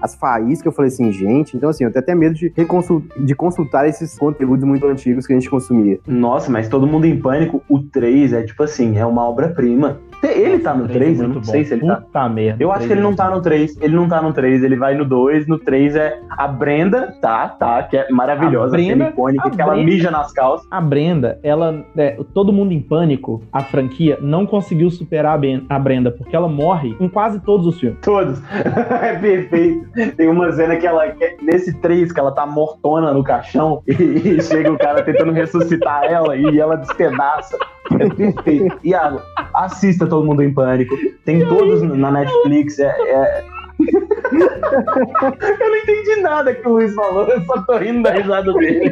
as 0.00 0.14
faíscas, 0.14 0.66
eu 0.66 0.72
falei 0.72 0.88
assim, 0.88 1.12
gente, 1.12 1.56
então 1.56 1.68
assim, 1.68 1.84
eu 1.84 1.92
tenho 1.92 2.02
até 2.02 2.14
medo 2.14 2.34
de, 2.34 2.50
de 2.50 3.34
consultar 3.34 3.88
esses 3.88 4.18
conteúdos 4.18 4.64
muito 4.64 4.86
antigos 4.86 5.26
que 5.26 5.32
a 5.32 5.36
gente 5.36 5.50
consumia. 5.50 5.98
Nossa, 6.06 6.50
mas 6.50 6.68
Todo 6.68 6.86
Mundo 6.86 7.06
em 7.06 7.18
Pânico, 7.18 7.62
o 7.68 7.80
3 7.80 8.32
é 8.32 8.42
tipo 8.42 8.62
assim, 8.62 8.98
é 8.98 9.06
uma 9.06 9.28
obra-prima. 9.28 10.00
Ele 10.22 10.58
tá 10.58 10.74
no 10.74 10.88
3, 10.88 11.20
eu 11.20 11.28
não 11.28 11.42
sei 11.42 11.62
bom. 11.62 11.68
se 11.68 11.74
ele 11.74 11.86
tá. 11.86 11.96
Puta 11.96 12.28
merda. 12.28 12.62
Eu 12.62 12.72
acho 12.72 12.86
que 12.86 12.92
ele 12.92 13.00
não 13.00 13.14
tá 13.14 13.30
no 13.30 13.40
3. 13.40 13.80
Ele 13.80 13.94
não 13.94 14.08
tá 14.08 14.20
no 14.22 14.32
3, 14.32 14.62
ele 14.64 14.76
vai 14.76 14.94
no 14.94 15.04
2. 15.04 15.46
No 15.46 15.58
3 15.58 15.94
é 15.96 16.18
a 16.36 16.48
Brenda, 16.48 17.14
tá, 17.20 17.48
tá, 17.48 17.82
que 17.84 17.96
é 17.96 18.10
maravilhosa, 18.10 18.76
A 18.76 18.78
Brenda- 18.78 19.08
icônica, 19.08 19.50
que 19.50 19.60
ela 19.60 19.72
Brenda- 19.74 19.90
mija 19.90 20.10
nas 20.10 20.32
calças. 20.32 20.66
A 20.70 20.80
Brenda, 20.80 21.38
ela. 21.42 21.84
é, 21.96 22.18
todo 22.34 22.52
mundo 22.52 22.72
em 22.72 22.80
pânico, 22.80 23.42
a 23.52 23.60
franquia, 23.62 24.18
não 24.20 24.46
conseguiu 24.46 24.90
superar 24.90 25.34
a 25.34 25.38
Ben- 25.38 25.64
a 25.68 25.78
Brenda, 25.78 26.10
porque 26.10 26.34
ela 26.34 26.48
morre 26.48 26.96
em 27.00 27.08
quase 27.08 27.38
todos 27.40 27.66
os 27.66 27.78
filmes. 27.78 27.98
Todos. 28.02 28.40
é 29.02 29.14
perfeito. 29.18 29.86
Tem 30.16 30.28
uma 30.28 30.50
cena 30.52 30.76
que 30.76 30.86
ela, 30.86 31.08
que- 31.08 31.36
nesse 31.42 31.72
3, 31.80 32.12
que 32.12 32.18
ela 32.20 32.32
tá 32.32 32.46
mortona 32.46 33.12
no 33.12 33.22
caixão 33.22 33.82
e, 33.86 33.92
e 33.92 34.42
chega 34.42 34.72
o 34.72 34.78
cara 34.78 35.02
tentando 35.02 35.32
ressuscitar 35.32 36.04
ela 36.04 36.36
e 36.36 36.58
ela 36.58 36.76
despedaça. 36.76 37.56
É 37.98 38.08
perfeito. 38.08 38.78
Iago, 38.84 39.20
assista 39.54 40.06
Todo 40.06 40.26
Mundo 40.26 40.42
em 40.42 40.52
Pânico. 40.52 40.96
Tem 41.24 41.46
todos 41.46 41.82
na 41.82 42.10
Netflix. 42.10 42.78
É, 42.78 42.88
é- 42.88 43.44
eu 44.32 45.68
não 45.70 45.76
entendi 45.76 46.20
nada 46.22 46.54
que 46.54 46.66
o 46.66 46.72
Luiz 46.72 46.94
falou, 46.94 47.24
eu 47.28 47.42
só 47.42 47.60
tô 47.62 47.76
rindo 47.76 48.02
da 48.02 48.12
risada 48.12 48.52
dele. 48.54 48.90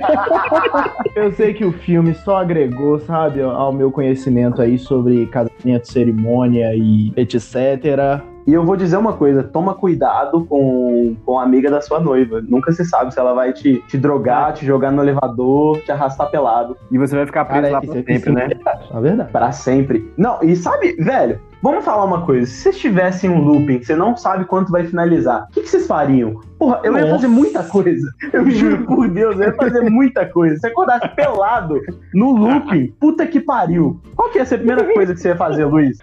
Eu 1.17 1.33
sei 1.33 1.55
que 1.55 1.65
o 1.65 1.73
filme 1.73 2.15
só 2.15 2.39
agregou, 2.39 2.99
sabe, 2.99 3.41
ao 3.41 3.73
meu 3.73 3.91
conhecimento 3.91 4.61
aí 4.61 4.79
sobre 4.79 5.27
casamento, 5.27 5.91
cerimônia 5.91 6.75
e 6.75 7.13
etc. 7.17 8.21
E 8.47 8.53
eu 8.53 8.65
vou 8.65 8.77
dizer 8.77 8.97
uma 8.97 9.15
coisa: 9.15 9.43
toma 9.43 9.75
cuidado 9.75 10.45
com, 10.45 11.17
com 11.25 11.39
a 11.39 11.43
amiga 11.45 11.71
da 11.71 11.81
sua 11.81 11.99
noiva. 11.99 12.43
Nunca 12.47 12.73
se 12.73 12.85
sabe 12.85 13.13
se 13.13 13.19
ela 13.19 13.33
vai 13.33 13.53
te, 13.53 13.83
te 13.89 13.97
drogar, 13.97 14.53
te 14.53 14.67
jogar 14.67 14.91
no 14.91 15.03
elevador, 15.03 15.81
te 15.81 15.91
arrastar 15.91 16.31
pelado. 16.31 16.77
E 16.91 16.99
você 16.99 17.17
vai 17.17 17.27
ficar 17.27 17.45
preso 17.47 17.63
Cara, 17.63 17.73
lá 17.73 17.81
pra 17.81 17.91
é- 17.91 17.93
sempre, 17.95 18.15
isso 18.15 18.33
né? 18.33 18.45
é 18.45 19.01
verdade. 19.01 19.33
Pra 19.33 19.53
sempre. 19.53 20.13
Não, 20.17 20.39
e 20.43 20.55
sabe, 20.57 20.93
velho, 20.97 21.41
vamos 21.63 21.85
falar 21.85 22.05
uma 22.05 22.27
coisa. 22.27 22.45
Se 22.47 22.63
vocês 22.63 22.79
tivessem 22.79 23.31
um 23.31 23.43
looping, 23.43 23.83
você 23.83 23.97
não 23.97 24.15
sabe 24.17 24.45
quanto 24.45 24.71
vai 24.71 24.85
finalizar, 24.85 25.45
o 25.45 25.53
que, 25.53 25.63
que 25.63 25.69
vocês 25.71 25.87
fariam? 25.87 26.39
Porra, 26.59 26.81
eu 26.85 26.93
ia 26.95 27.01
Nossa. 27.03 27.15
fazer 27.15 27.29
muita 27.29 27.63
coisa. 27.65 28.07
Eu 28.33 28.51
juro 28.51 28.85
por 28.85 29.09
Deus, 29.09 29.37
eu 29.41 29.45
ia 29.47 29.55
fazer 29.55 29.89
muita 29.91 30.27
coisa. 30.27 30.57
Se 30.59 30.67
acordasse 30.67 31.09
pelado 31.17 31.81
no 32.13 32.33
looping, 32.37 32.89
puta 33.01 33.27
que 33.27 33.41
pariu. 33.41 34.01
Qual 34.15 34.29
que 34.31 34.39
ia 34.39 34.45
ser 34.45 34.57
a 34.57 34.59
primeira 34.59 34.85
coisa 34.93 35.15
que 35.15 35.21
você 35.21 35.29
ia 35.29 35.37
fazer, 35.37 35.65
Luiz? 35.65 35.99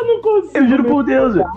Eu 0.00 0.06
não 0.06 0.22
consigo. 0.22 0.58
Eu 0.58 0.68
juro 0.68 0.84
por 0.84 1.02
Deus, 1.04 1.34
velho. 1.34 1.48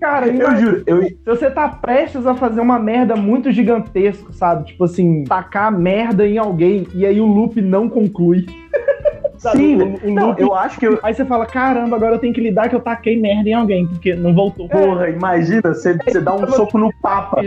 Cara, 0.00 0.26
Eu 0.26 0.56
juro, 0.56 0.82
eu, 0.86 1.02
Se 1.02 1.16
você 1.24 1.50
tá 1.50 1.68
prestes 1.68 2.26
a 2.26 2.34
fazer 2.34 2.60
uma 2.60 2.78
merda 2.78 3.14
muito 3.16 3.50
gigantesca, 3.52 4.32
sabe? 4.32 4.64
Tipo 4.66 4.84
assim, 4.84 5.24
tacar 5.24 5.70
merda 5.72 6.26
em 6.26 6.36
alguém 6.38 6.86
e 6.94 7.06
aí 7.06 7.20
o 7.20 7.26
loop 7.26 7.60
não 7.60 7.88
conclui. 7.88 8.46
Sabe? 9.36 9.58
sim, 9.58 9.76
Não, 10.12 10.28
loop- 10.28 10.40
eu 10.40 10.54
acho 10.54 10.78
que 10.78 10.86
eu, 10.86 10.98
Aí 11.02 11.12
você 11.12 11.24
fala, 11.24 11.44
caramba, 11.44 11.96
agora 11.96 12.14
eu 12.14 12.18
tenho 12.18 12.32
que 12.32 12.40
lidar 12.40 12.68
que 12.68 12.74
eu 12.76 12.80
taquei 12.80 13.20
merda 13.20 13.48
em 13.48 13.52
alguém, 13.52 13.86
porque 13.86 14.14
não 14.14 14.32
voltou. 14.32 14.68
Porra, 14.68 15.10
imagina, 15.10 15.60
você, 15.62 15.98
você 15.98 16.20
dá 16.20 16.34
um 16.34 16.46
soco 16.48 16.78
no 16.78 16.90
Papa. 17.02 17.44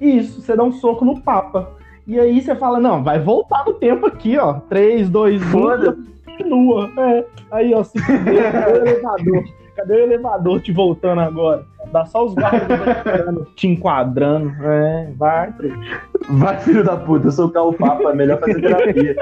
Isso, 0.00 0.40
você 0.40 0.56
dá 0.56 0.64
um 0.64 0.72
soco 0.72 1.04
no 1.04 1.20
Papa. 1.20 1.70
E 2.06 2.18
aí 2.18 2.40
você 2.40 2.56
fala, 2.56 2.80
não, 2.80 3.04
vai 3.04 3.20
voltar 3.20 3.64
no 3.64 3.74
tempo 3.74 4.06
aqui, 4.06 4.36
ó. 4.38 4.54
3, 4.54 5.08
2, 5.08 5.40
1, 5.42 5.46
Foda. 5.50 5.96
Continua. 6.42 6.90
É. 6.96 7.24
Aí, 7.50 7.74
ó, 7.74 7.82
se 7.82 7.98
fudeu, 8.00 8.42
cadê 8.52 8.72
o 8.72 8.76
elevador? 8.86 9.44
Cadê 9.76 9.94
o 9.94 9.98
elevador 10.00 10.60
te 10.60 10.72
voltando 10.72 11.20
agora? 11.20 11.64
Dá 11.92 12.04
só 12.04 12.24
os 12.26 12.34
guardas 12.34 12.62
esperando, 12.96 13.46
te 13.56 13.68
enquadrando. 13.68 14.52
É, 14.62 15.08
vai, 15.16 15.52
trouxa. 15.52 16.00
Vai, 16.28 16.58
filho 16.60 16.84
da 16.84 16.96
puta, 16.96 17.30
socar 17.30 17.64
o 17.66 17.72
Papa, 17.72 18.10
é 18.10 18.14
melhor 18.14 18.38
fazer 18.38 18.60
terapia. 18.60 19.16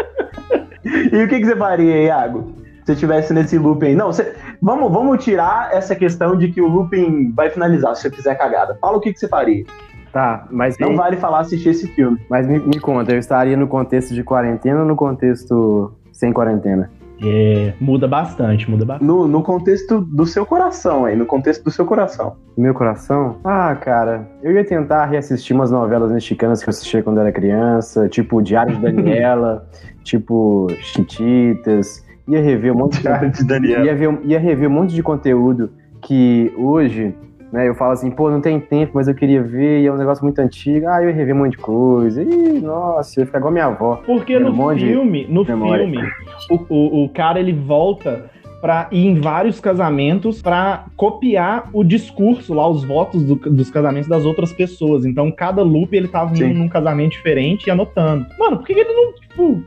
e 1.13 1.23
o 1.25 1.29
que, 1.29 1.39
que 1.39 1.45
você 1.47 1.57
faria, 1.57 2.03
Iago? 2.05 2.53
Se 2.85 2.93
estivesse 2.93 3.33
nesse 3.35 3.59
looping. 3.59 3.95
Não, 3.95 4.07
você- 4.07 4.35
vamos, 4.61 4.91
vamos 4.91 5.23
tirar 5.23 5.73
essa 5.75 5.95
questão 5.95 6.37
de 6.37 6.49
que 6.49 6.61
o 6.61 6.67
looping 6.67 7.33
vai 7.35 7.51
finalizar 7.51 7.95
se 7.95 8.03
você 8.03 8.11
fizer 8.11 8.35
cagada. 8.35 8.77
Fala 8.81 8.97
o 8.97 9.01
que, 9.01 9.13
que 9.13 9.19
você 9.21 9.29
faria. 9.29 9.65
Tá, 10.13 10.47
mas, 10.51 10.79
Não 10.79 10.97
vale 10.97 11.19
falar 11.19 11.41
assistir 11.41 11.69
esse 11.69 11.87
filme. 11.89 12.19
mas 12.31 12.47
me, 12.47 12.59
me 12.59 12.81
conta, 12.81 13.13
eu 13.13 13.19
estaria 13.19 13.57
no 13.59 13.69
contexto 13.69 14.15
de 14.15 14.25
quarentena 14.25 14.81
ou 14.81 14.87
no 14.87 14.97
contexto 14.97 15.93
sem 16.11 16.33
quarentena? 16.33 16.91
É, 17.23 17.73
muda 17.81 18.07
bastante, 18.07 18.71
muda 18.71 18.85
bastante. 18.85 19.07
No, 19.07 19.27
no 19.27 19.43
contexto 19.43 20.01
do 20.01 20.25
seu 20.27 20.47
coração, 20.47 21.05
aí, 21.05 21.17
no 21.17 21.27
contexto 21.27 21.65
do 21.65 21.71
seu 21.71 21.85
coração. 21.85 22.37
Meu 22.57 22.73
coração? 22.75 23.39
Ah, 23.45 23.75
cara, 23.75 24.29
eu 24.43 24.53
ia 24.53 24.65
tentar 24.65 25.07
reassistir 25.07 25.55
umas 25.55 25.71
novelas 25.71 26.13
mexicanas 26.13 26.63
que 26.63 26.69
eu 26.69 26.71
assistia 26.71 27.03
quando 27.03 27.21
era 27.21 27.33
criança, 27.33 28.09
tipo 28.09 28.41
Diário 28.41 28.77
de 28.77 28.83
Daniela, 28.83 29.69
tipo 30.05 30.69
Chiquititas. 30.81 32.05
ia 32.29 32.41
rever 32.41 32.73
um 32.73 32.77
monte 32.79 33.03
de, 33.03 33.31
de 33.31 33.45
Daniel. 33.45 33.85
ia, 33.85 33.95
ver, 33.95 34.21
ia 34.25 34.39
rever 34.39 34.69
um 34.69 34.73
monte 34.73 34.95
de 34.95 35.03
conteúdo 35.03 35.71
que 36.01 36.53
hoje, 36.57 37.15
né, 37.53 37.69
eu 37.69 37.75
falo 37.75 37.93
assim, 37.93 38.11
pô, 38.11 38.31
não 38.31 38.41
tem 38.41 38.61
tempo, 38.61 38.93
mas 38.95 39.09
eu 39.09 39.15
queria 39.15 39.43
ver, 39.43 39.81
e 39.83 39.87
é 39.87 39.93
um 39.93 39.97
negócio 39.97 40.23
muito 40.25 40.39
antigo. 40.39 40.87
Ah, 40.89 41.03
eu 41.03 41.09
ia 41.09 41.15
rever 41.15 41.35
um 41.35 41.39
monte 41.39 41.53
de 41.53 41.59
coisa. 41.59 42.23
Ih, 42.23 42.61
nossa, 42.61 43.19
eu 43.19 43.23
ia 43.23 43.27
ficar 43.27 43.39
igual 43.39 43.53
minha 43.53 43.67
avó. 43.67 44.01
Porque 44.05 44.37
um 44.37 44.51
no 44.51 44.75
de 44.75 44.87
filme, 44.87 45.27
no 45.29 45.45
memória. 45.45 45.85
filme, 45.85 46.09
o, 46.51 46.55
o, 46.69 47.05
o 47.05 47.09
cara 47.09 47.41
ele 47.41 47.53
volta 47.53 48.31
pra 48.61 48.89
ir 48.91 49.07
em 49.07 49.21
vários 49.21 49.61
casamentos 49.61 50.43
pra 50.43 50.87
copiar 50.97 51.71
o 51.73 51.85
discurso 51.85 52.53
lá, 52.53 52.69
os 52.69 52.83
votos 52.85 53.23
do- 53.23 53.37
dos 53.37 53.71
casamentos 53.71 54.09
das 54.09 54.25
outras 54.25 54.53
pessoas. 54.53 55.05
Então, 55.07 55.31
cada 55.31 55.63
loop 55.63 55.95
ele 55.97 56.09
tava 56.09 56.35
indo 56.37 56.59
num 56.59 56.69
casamento 56.69 57.13
diferente 57.13 57.67
e 57.69 57.71
anotando. 57.71 58.27
Mano, 58.37 58.57
por 58.57 58.67
que 58.67 58.75
que 58.75 58.81
ele 58.81 58.93
não, 58.93 59.13
tipo, 59.13 59.63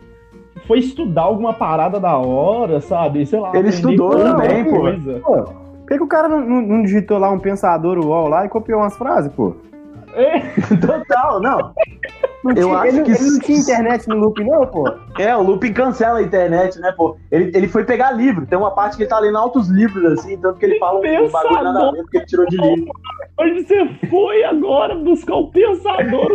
foi 0.68 0.80
estudar 0.80 1.22
alguma 1.22 1.54
parada 1.54 2.02
da 2.02 2.18
hora, 2.18 2.82
sabe? 2.82 3.26
Sei 3.26 3.40
lá. 3.40 3.56
Ele 3.56 3.70
estudou 3.70 4.12
também, 4.12 4.66
pô. 4.66 4.72
coisa. 4.82 5.20
Pô, 5.24 5.46
que, 5.92 5.98
que 5.98 6.04
o 6.04 6.08
cara 6.08 6.28
não, 6.28 6.40
não- 6.42 6.62
não 6.62 6.82
digitou 6.84 7.18
lá 7.18 7.30
um 7.30 7.40
pensador 7.40 7.98
UOL 8.00 8.28
lá 8.28 8.46
e 8.46 8.50
copiou 8.50 8.80
umas 8.82 8.96
frases, 8.98 9.32
pô? 9.34 9.56
É, 10.14 10.40
Total, 10.86 11.40
não. 11.42 11.74
Não 12.44 12.52
Eu 12.52 12.68
tinha- 12.68 12.78
acho 12.80 12.88
ele, 12.88 13.02
que 13.04 13.12
ele 13.12 13.32
não 13.32 13.40
tinha 13.40 13.60
internet 13.60 14.08
no 14.10 14.16
loop, 14.18 14.44
não, 14.44 14.66
pô. 14.68 14.84
É, 15.18 15.36
o 15.38 15.42
Lupin 15.44 15.72
cancela 15.74 16.20
a 16.20 16.22
internet, 16.24 16.80
né, 16.80 16.92
pô? 16.98 17.16
Ele, 17.32 17.52
ele 17.56 17.68
foi 17.68 17.84
pegar 17.86 18.12
livro. 18.12 18.46
Tem 18.46 18.58
uma 18.58 18.72
parte 18.72 18.98
que 18.98 19.04
ele 19.04 19.10
tá 19.10 19.20
lendo 19.20 19.38
altos 19.38 19.70
livros, 19.70 20.04
assim, 20.20 20.38
tanto 20.38 20.58
que 20.60 20.66
ele 20.66 20.80
fala 20.80 21.00
um, 21.00 21.26
um 21.26 21.30
bagulho 21.30 21.64
nada 21.64 21.88
a 21.88 21.92
ver 21.92 22.02
porque 22.02 22.18
ele 22.18 22.26
tirou 22.26 22.46
de 22.48 22.58
livro. 22.58 22.92
onde 23.40 23.64
você 23.64 23.88
foi 24.10 24.44
agora 24.44 24.96
buscar 24.96 25.36
o 25.36 25.52
pensador? 25.52 26.32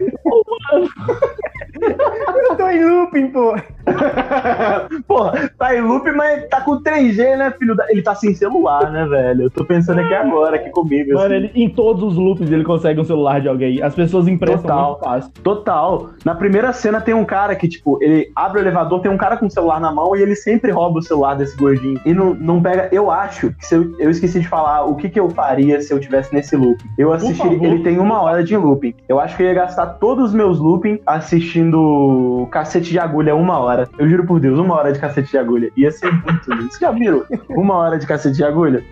Eu 2.48 2.56
tô 2.56 2.68
em 2.68 2.84
looping, 2.84 3.28
pô. 3.28 3.54
Porra, 5.06 5.45
tá 5.76 5.84
em 5.84 5.88
loop, 5.88 6.10
mas 6.12 6.46
tá 6.48 6.60
com 6.60 6.80
3G, 6.82 7.36
né, 7.36 7.52
filho? 7.58 7.74
da- 7.74 7.86
Ele 7.90 8.02
tá 8.02 8.14
sem 8.14 8.34
celular, 8.34 8.90
né, 8.90 9.04
velho? 9.06 9.42
Eu 9.44 9.50
tô 9.50 9.64
pensando 9.64 10.00
aqui 10.00 10.14
agora, 10.14 10.56
aqui 10.56 10.70
comigo. 10.70 11.12
Mano, 11.14 11.26
assim. 11.26 11.34
ele, 11.34 11.50
em 11.54 11.68
todos 11.68 12.02
os 12.02 12.16
loops 12.16 12.50
ele 12.50 12.64
consegue 12.64 13.00
um 13.00 13.04
celular 13.04 13.40
de 13.40 13.48
alguém. 13.48 13.82
As 13.82 13.94
pessoas 13.94 14.26
emprestam 14.28 14.62
Total. 14.62 14.90
muito 14.90 15.04
fácil. 15.04 15.30
Total. 15.42 16.10
Na 16.24 16.34
primeira 16.34 16.72
cena 16.72 17.00
tem 17.00 17.14
um 17.14 17.24
cara 17.24 17.54
que, 17.54 17.68
tipo, 17.68 17.98
ele 18.02 18.30
abre 18.34 18.58
o 18.60 18.62
elevador, 18.62 19.00
tem 19.00 19.10
um 19.10 19.16
cara 19.16 19.36
com 19.36 19.46
o 19.46 19.50
celular 19.50 19.80
na 19.80 19.92
mão 19.92 20.14
e 20.16 20.22
ele 20.22 20.34
sempre 20.34 20.70
rouba 20.70 20.98
o 20.98 21.02
celular 21.02 21.34
desse 21.34 21.56
gordinho. 21.56 22.00
E 22.04 22.12
não, 22.14 22.34
não 22.34 22.60
pega. 22.62 22.88
Eu 22.92 23.10
acho 23.10 23.50
que 23.52 23.66
se 23.66 23.74
eu, 23.74 23.94
eu 23.98 24.10
esqueci 24.10 24.40
de 24.40 24.48
falar 24.48 24.84
o 24.84 24.94
que, 24.96 25.08
que 25.08 25.18
eu 25.20 25.28
faria 25.30 25.80
se 25.80 25.92
eu 25.92 26.00
tivesse 26.00 26.34
nesse 26.34 26.56
loop. 26.56 26.82
Eu 26.98 27.12
assistiria. 27.12 27.52
favor. 27.52 27.64
Ele 27.66 27.82
tem 27.82 27.98
uma 27.98 28.22
hora 28.22 28.42
de 28.42 28.56
looping. 28.56 28.94
Eu 29.08 29.18
acho 29.20 29.36
que 29.36 29.42
eu 29.42 29.46
ia 29.46 29.54
gastar 29.54 29.86
todos 29.86 30.26
os 30.26 30.34
meus 30.34 30.58
looping 30.58 30.98
assistindo 31.06 32.46
Cacete 32.50 32.90
de 32.90 32.98
Agulha 32.98 33.34
uma 33.34 33.58
hora. 33.58 33.88
Eu 33.98 34.08
juro 34.08 34.24
por 34.26 34.40
Deus, 34.40 34.58
uma 34.58 34.74
hora 34.74 34.92
de 34.92 34.98
Cacete 34.98 35.30
de 35.30 35.38
Agulha. 35.38 35.65
Ia 35.76 35.90
ser 35.90 36.12
muito 36.12 36.50
lindo. 36.50 36.62
Vocês 36.64 36.78
já 36.80 36.90
viram? 36.90 37.24
Uma 37.50 37.74
hora 37.76 37.98
de 37.98 38.06
Cacete 38.06 38.36
de 38.36 38.44
Agulha? 38.44 38.82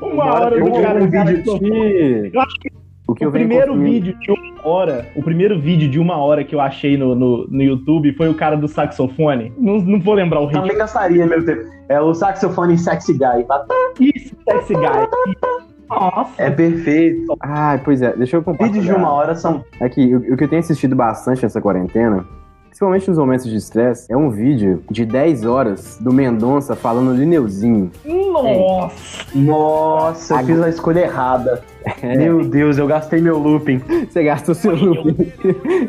Uma 0.00 0.24
hora 0.24 0.50
cara, 0.50 0.64
um 0.64 0.68
o 0.68 0.82
cara 0.82 1.00
vídeo 1.34 1.58
Que- 1.58 2.30
Eu 2.34 2.40
acho 2.40 2.60
que 2.60 2.68
O 3.06 3.12
o 3.12 3.30
primeiro 3.30 3.74
vídeo 3.78 4.14
de 4.18 4.30
uma 4.30 4.68
hora, 4.68 5.06
o 5.16 5.22
primeiro 5.22 5.58
vídeo 5.58 5.88
de 5.88 5.98
uma 5.98 6.16
hora 6.18 6.44
que 6.44 6.54
eu 6.54 6.60
achei 6.60 6.96
no, 6.98 7.14
no, 7.14 7.46
no 7.48 7.62
YouTube 7.62 8.12
foi 8.14 8.28
o 8.28 8.34
cara 8.34 8.56
do 8.56 8.68
saxofone. 8.68 9.52
Não, 9.58 9.78
não 9.78 9.98
vou 10.00 10.14
lembrar 10.14 10.40
o 10.40 10.46
ritmo. 10.46 10.62
Também 10.62 10.76
gastaria 10.76 11.26
meu 11.26 11.44
tempo. 11.44 11.62
É 11.88 12.00
o 12.00 12.12
saxofone 12.12 12.76
Sexy 12.76 13.14
Guy. 13.14 13.46
Isso, 14.14 14.36
sexy 14.48 14.74
guy. 14.74 15.08
Nossa. 15.88 16.42
É 16.42 16.50
perfeito. 16.50 17.34
Ah, 17.40 17.80
pois 17.82 18.02
é, 18.02 18.14
deixa 18.14 18.36
eu 18.36 18.42
compartilhar. 18.42 18.72
Vídeos 18.82 18.94
de 18.94 19.00
uma 19.02 19.10
hora 19.10 19.34
são 19.34 19.64
Aqui, 19.80 20.14
o, 20.14 20.18
o 20.34 20.36
que 20.36 20.44
eu 20.44 20.48
tenho 20.48 20.60
assistido 20.60 20.94
bastante 20.94 21.42
nessa 21.42 21.62
quarentena, 21.62 22.26
principalmente 22.68 23.08
nos 23.08 23.18
momentos 23.18 23.46
de 23.46 23.56
estresse, 23.56 24.12
é 24.12 24.16
um 24.16 24.30
vídeo 24.30 24.82
de 24.90 25.04
10 25.04 25.44
horas 25.44 25.98
do 26.00 26.12
Mendonça 26.12 26.76
falando 26.76 27.14
Lineuzinho. 27.14 27.90
Nossa. 28.04 29.24
Nossa, 29.34 30.34
eu 30.34 30.46
fiz 30.46 30.62
a 30.62 30.68
escolha 30.68 31.00
errada. 31.00 31.62
Meu 32.02 32.44
Deus, 32.44 32.78
eu 32.78 32.86
gastei 32.86 33.20
meu 33.20 33.38
looping. 33.38 33.80
Você 34.08 34.22
gastou 34.22 34.54
seu 34.54 34.74
loop. 34.74 35.32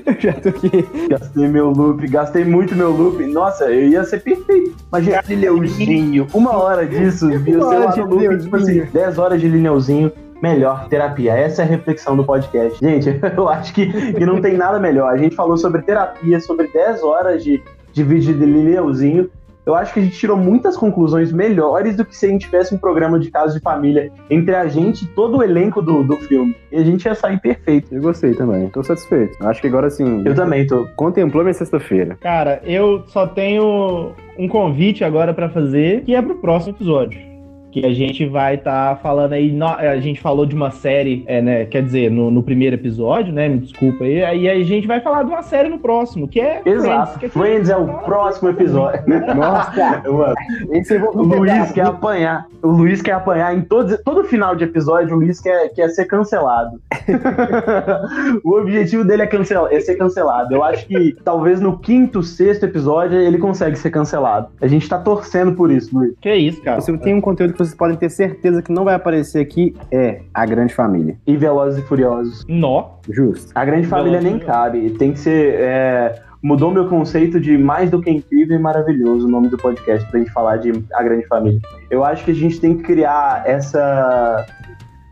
eu 0.05 0.19
já 0.19 0.33
tô 0.33 0.49
aqui. 0.49 0.87
Gastei 1.09 1.47
meu 1.47 1.69
loop, 1.69 2.07
gastei 2.07 2.45
muito 2.45 2.75
meu 2.75 2.91
looping. 2.91 3.31
Nossa, 3.31 3.65
eu 3.65 3.89
ia 3.89 4.03
ser 4.03 4.21
perfeito. 4.21 4.75
Imagina 4.87 5.23
Lineuzinho. 5.27 6.27
Uma 6.33 6.57
hora 6.57 6.85
disso, 6.85 7.27
ser 7.27 7.55
Uma 7.55 7.67
hora 7.67 7.79
lá 7.79 7.91
de 7.91 8.01
looping, 8.01 8.37
tipo 8.37 8.55
assim, 8.55 8.71
Lineuzinho. 8.71 8.93
10 8.93 9.17
horas 9.17 9.41
de 9.41 9.47
Lineuzinho. 9.47 10.11
Melhor 10.41 10.87
terapia. 10.87 11.33
Essa 11.33 11.63
é 11.63 11.65
a 11.65 11.67
reflexão 11.67 12.15
do 12.15 12.23
podcast. 12.23 12.79
Gente, 12.79 13.09
eu 13.35 13.49
acho 13.49 13.73
que, 13.73 13.87
que 14.13 14.25
não 14.25 14.41
tem 14.41 14.57
nada 14.57 14.79
melhor. 14.79 15.13
A 15.13 15.17
gente 15.17 15.35
falou 15.35 15.57
sobre 15.57 15.81
terapia, 15.81 16.39
sobre 16.39 16.67
10 16.67 17.03
horas 17.03 17.43
de, 17.43 17.61
de 17.91 18.03
vídeo 18.03 18.33
de 18.33 18.45
Lineuzinho. 18.45 19.29
Eu 19.65 19.75
acho 19.75 19.93
que 19.93 19.99
a 19.99 20.03
gente 20.03 20.17
tirou 20.17 20.35
muitas 20.35 20.75
conclusões 20.75 21.31
melhores 21.31 21.95
do 21.95 22.03
que 22.03 22.15
se 22.15 22.25
a 22.25 22.29
gente 22.29 22.45
tivesse 22.45 22.73
um 22.73 22.77
programa 22.77 23.19
de 23.19 23.29
casos 23.29 23.53
de 23.53 23.59
família 23.59 24.11
entre 24.27 24.55
a 24.55 24.67
gente 24.67 25.03
e 25.03 25.07
todo 25.09 25.37
o 25.37 25.43
elenco 25.43 25.79
do, 25.79 26.03
do 26.03 26.15
filme. 26.15 26.55
E 26.71 26.77
a 26.77 26.83
gente 26.83 27.05
ia 27.05 27.13
sair 27.13 27.39
perfeito. 27.39 27.93
Eu 27.93 28.01
gostei 28.01 28.33
também, 28.33 28.67
tô 28.69 28.81
satisfeito. 28.81 29.37
Acho 29.45 29.61
que 29.61 29.67
agora 29.67 29.91
sim. 29.91 30.23
Eu 30.25 30.33
também 30.33 30.65
tô. 30.65 30.87
Contemplou 30.95 31.43
minha 31.43 31.53
sexta-feira. 31.53 32.17
Cara, 32.19 32.61
eu 32.63 33.03
só 33.09 33.27
tenho 33.27 34.13
um 34.39 34.47
convite 34.47 35.03
agora 35.03 35.35
pra 35.35 35.49
fazer, 35.49 36.01
que 36.01 36.15
é 36.15 36.21
pro 36.21 36.35
próximo 36.35 36.73
episódio. 36.73 37.28
Que 37.71 37.85
a 37.85 37.93
gente 37.93 38.25
vai 38.25 38.55
estar 38.55 38.97
falando 38.97 39.33
aí. 39.33 39.51
no- 39.51 39.65
a 39.67 39.97
gente 39.99 40.19
falou 40.19 40.45
de 40.45 40.55
uma 40.55 40.71
série, 40.71 41.23
é, 41.27 41.41
né? 41.41 41.65
Quer 41.65 41.83
dizer, 41.83 42.09
no, 42.11 42.31
no 42.31 42.41
primeiro 42.41 42.75
episódio, 42.75 43.31
né? 43.33 43.47
Me 43.47 43.59
desculpa 43.59 44.03
aí. 44.03 44.23
Aí 44.23 44.49
a 44.49 44.63
gente 44.63 44.87
vai 44.87 44.99
falar 45.01 45.23
de 45.23 45.29
uma 45.29 45.41
série 45.43 45.69
no 45.69 45.77
próximo, 45.79 46.27
que 46.27 46.39
é 46.39 46.61
Exato. 46.65 47.19
que 47.19 47.25
é- 47.27 47.29
Friends 47.29 47.69
é 47.69 47.77
o 47.77 47.85
próximo 47.99 48.49
episódio. 48.49 49.03
Nossa, 49.35 50.01
Mano, 50.11 50.33
esse 50.71 50.95
eu 50.95 50.99
vou 50.99 51.15
o 51.15 51.23
Luiz 51.23 51.71
quer 51.71 51.85
apanhar. 51.85 52.45
O 52.61 52.67
Luiz 52.69 53.01
quer 53.01 53.13
apanhar 53.13 53.55
em 53.55 53.61
todo, 53.61 53.97
todo 54.03 54.23
final 54.23 54.55
de 54.55 54.63
episódio. 54.65 55.15
O 55.15 55.19
Luiz 55.19 55.39
quer, 55.39 55.69
quer 55.69 55.89
ser 55.89 56.05
cancelado. 56.05 56.79
o 58.43 58.53
objetivo 58.57 59.03
dele 59.03 59.23
é, 59.23 59.27
cancel, 59.27 59.67
é 59.67 59.79
ser 59.79 59.95
cancelado. 59.95 60.53
Eu 60.53 60.63
acho 60.63 60.85
que 60.87 61.15
talvez 61.23 61.61
no 61.61 61.77
quinto, 61.77 62.21
sexto 62.23 62.63
episódio 62.65 63.17
ele 63.17 63.37
consegue 63.37 63.75
ser 63.77 63.89
cancelado. 63.91 64.47
A 64.61 64.67
gente 64.67 64.87
tá 64.89 64.97
torcendo 64.97 65.53
por 65.53 65.71
isso, 65.71 65.95
Luiz. 65.97 66.13
Que 66.19 66.29
é 66.29 66.37
isso, 66.37 66.61
cara. 66.61 66.81
Se 66.81 66.91
eu 66.91 66.97
tenho 66.97 67.17
um 67.17 67.21
conteúdo 67.21 67.53
que 67.53 67.58
vocês 67.59 67.75
podem 67.75 67.97
ter 67.97 68.09
certeza 68.09 68.61
que 68.61 68.71
não 68.71 68.83
vai 68.83 68.95
aparecer 68.95 69.39
aqui, 69.39 69.75
é 69.91 70.21
A 70.33 70.45
Grande 70.45 70.73
Família. 70.73 71.17
E 71.27 71.35
Velozes 71.35 71.83
e 71.83 71.87
Furiosos. 71.87 72.45
Nó. 72.47 72.99
Justo. 73.09 73.51
A 73.55 73.65
grande 73.65 73.87
família 73.87 74.19
Velozes 74.19 74.39
nem 74.39 74.47
cabe. 74.47 74.89
Tem 74.91 75.11
que 75.11 75.19
ser. 75.19 75.55
é, 75.55 76.21
mudou 76.41 76.71
meu 76.71 76.87
conceito 76.87 77.39
de 77.39 77.57
mais 77.57 77.91
do 77.91 78.01
que 78.01 78.09
incrível 78.09 78.57
e 78.57 78.61
maravilhoso 78.61 79.27
o 79.27 79.29
nome 79.29 79.49
do 79.49 79.57
podcast 79.57 80.09
pra 80.09 80.19
gente 80.19 80.31
falar 80.31 80.57
de 80.57 80.71
A 80.93 81.03
Grande 81.03 81.27
Família. 81.27 81.59
Eu 81.89 82.03
acho 82.03 82.23
que 82.23 82.31
a 82.31 82.35
gente 82.35 82.59
tem 82.59 82.77
que 82.77 82.83
criar 82.83 83.43
essa. 83.45 84.45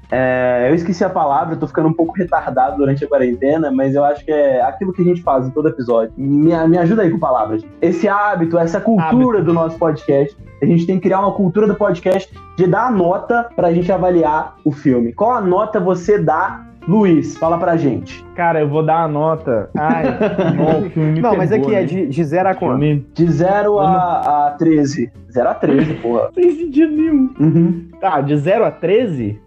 É, 0.10 0.68
eu 0.70 0.76
esqueci 0.76 1.04
a 1.04 1.10
palavra, 1.10 1.56
tô 1.56 1.68
ficando 1.68 1.90
um 1.90 1.94
pouco 1.94 2.14
retardado 2.14 2.78
durante 2.78 3.04
a 3.04 3.08
quarentena, 3.08 3.70
mas 3.72 3.94
eu 3.94 4.04
acho 4.04 4.24
que 4.24 4.32
é 4.32 4.62
aquilo 4.62 4.94
que 4.94 5.02
a 5.02 5.06
gente 5.06 5.22
faz 5.22 5.46
em 5.46 5.50
todo 5.50 5.68
episódio. 5.68 6.14
Me, 6.18 6.56
me 6.68 6.78
ajuda 6.78 7.02
aí 7.02 7.10
com 7.10 7.20
palavras. 7.20 7.64
Esse 7.82 8.08
hábito, 8.08 8.58
essa 8.58 8.80
cultura 8.80 9.42
do 9.42 9.54
nosso 9.54 9.78
podcast. 9.78 10.36
A 10.62 10.66
gente 10.66 10.88
tem 10.88 10.96
que 10.96 11.04
criar 11.04 11.20
uma 11.20 11.34
cultura 11.34 11.68
do 11.68 11.76
podcast 11.76 12.34
de 12.56 12.66
dar 12.66 12.88
a 12.88 12.92
nota 12.92 13.48
pra 13.56 13.72
gente 13.72 13.92
avaliar 13.92 14.56
o 14.64 14.72
filme. 14.72 15.14
Qual 15.14 15.32
a 15.32 15.42
nota 15.42 15.80
você 15.80 16.18
dá, 16.18 16.66
Luiz? 16.88 17.38
Fala 17.38 17.60
pra 17.60 17.76
gente. 17.76 18.26
Cara, 18.34 18.62
eu 18.62 18.70
vou 18.70 18.84
dar 18.84 19.04
a 19.04 19.08
nota. 19.08 19.70
Ai, 19.78 20.06
ó, 20.58 20.80
o 20.80 20.90
filme 20.90 21.12
me 21.12 21.22
Não, 21.22 21.36
mas 21.36 21.50
pegou, 21.50 21.68
aqui 21.68 21.76
é 21.76 21.82
né? 21.82 21.86
de, 21.86 22.08
de 22.08 22.24
zero 22.24 22.50
a 22.50 22.56
quanto? 22.56 22.80
De 23.14 23.30
0 23.30 23.80
a, 23.80 24.48
a 24.48 24.52
13. 24.52 25.12
0 25.32 25.50
a 25.50 25.54
13, 25.54 25.94
porra. 25.96 26.30
Sem 26.34 26.52
sentido 26.52 26.96
nenhum. 26.96 27.30
Uhum. 27.40 27.90
Tá, 28.00 28.22
de 28.22 28.36
0 28.38 28.66
a 28.66 28.72
13? 28.72 29.47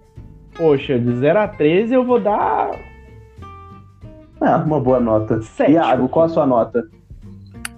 Poxa, 0.61 0.99
de 0.99 1.17
0 1.17 1.39
a 1.39 1.49
13 1.49 1.95
eu 1.95 2.05
vou 2.05 2.21
dar 2.21 2.71
É, 4.43 4.57
uma 4.57 4.79
boa 4.79 5.01
nota. 5.01 5.41
7. 5.41 5.73
Iago, 5.73 6.07
qual 6.07 6.27
a 6.27 6.29
sua 6.29 6.47
nota? 6.47 6.85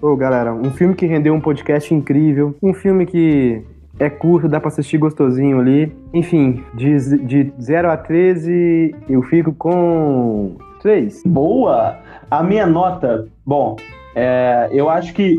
Ô, 0.00 0.16
galera, 0.16 0.52
um 0.52 0.70
filme 0.72 0.92
que 0.96 1.06
rendeu 1.06 1.32
um 1.32 1.40
podcast 1.40 1.94
incrível. 1.94 2.56
Um 2.60 2.74
filme 2.74 3.06
que 3.06 3.62
é 4.00 4.10
curto, 4.10 4.48
dá 4.48 4.58
pra 4.58 4.66
assistir 4.66 4.98
gostosinho 4.98 5.60
ali. 5.60 5.94
Enfim, 6.12 6.64
de, 6.74 7.18
de 7.24 7.52
0 7.60 7.88
a 7.88 7.96
13, 7.96 8.96
eu 9.08 9.22
fico 9.22 9.52
com 9.52 10.56
3. 10.80 11.22
Boa! 11.24 11.98
A 12.28 12.42
minha 12.42 12.66
nota, 12.66 13.28
bom, 13.46 13.76
é, 14.14 14.68
eu 14.72 14.88
acho 14.90 15.12
que 15.14 15.36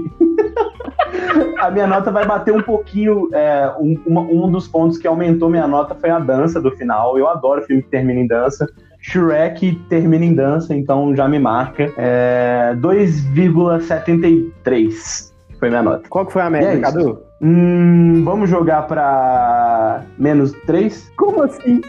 a 1.60 1.70
minha 1.72 1.88
nota 1.88 2.12
vai 2.12 2.26
bater 2.26 2.54
um 2.54 2.62
pouquinho. 2.62 3.30
é, 3.34 3.72
um, 3.80 3.98
uma- 4.06 4.22
um 4.22 4.50
dos 4.52 4.68
pontos 4.68 4.98
que 4.98 5.08
aumentou 5.08 5.50
minha 5.50 5.68
nota 5.68 5.96
foi 5.96 6.10
a 6.10 6.20
dança 6.20 6.62
do 6.62 6.72
final. 6.72 7.18
Eu 7.18 7.28
adoro 7.28 7.62
filme 7.64 7.82
que 7.84 7.90
termina 7.90 8.20
em 8.20 8.28
dança. 8.28 8.68
Shrek 9.00 9.76
termina 9.90 10.24
em 10.24 10.34
dança, 10.34 10.74
então 10.74 11.14
já 11.16 11.28
me 11.28 11.38
marca. 11.38 11.92
É, 11.98 12.74
2,73 12.80 15.34
foi 15.60 15.70
minha 15.70 15.84
nota. 15.84 16.08
Qual 16.10 16.26
que 16.26 16.32
foi 16.34 16.42
a 16.42 16.46
é 16.46 16.50
média, 16.50 16.74
isso. 16.74 16.82
Cadu? 16.82 17.22
Hum, 17.46 18.24
vamos 18.24 18.50
jogar 18.50 18.84
pra 18.84 20.06
menos 20.18 20.54
3? 20.66 21.12
Como 21.18 21.44
assim? 21.44 21.82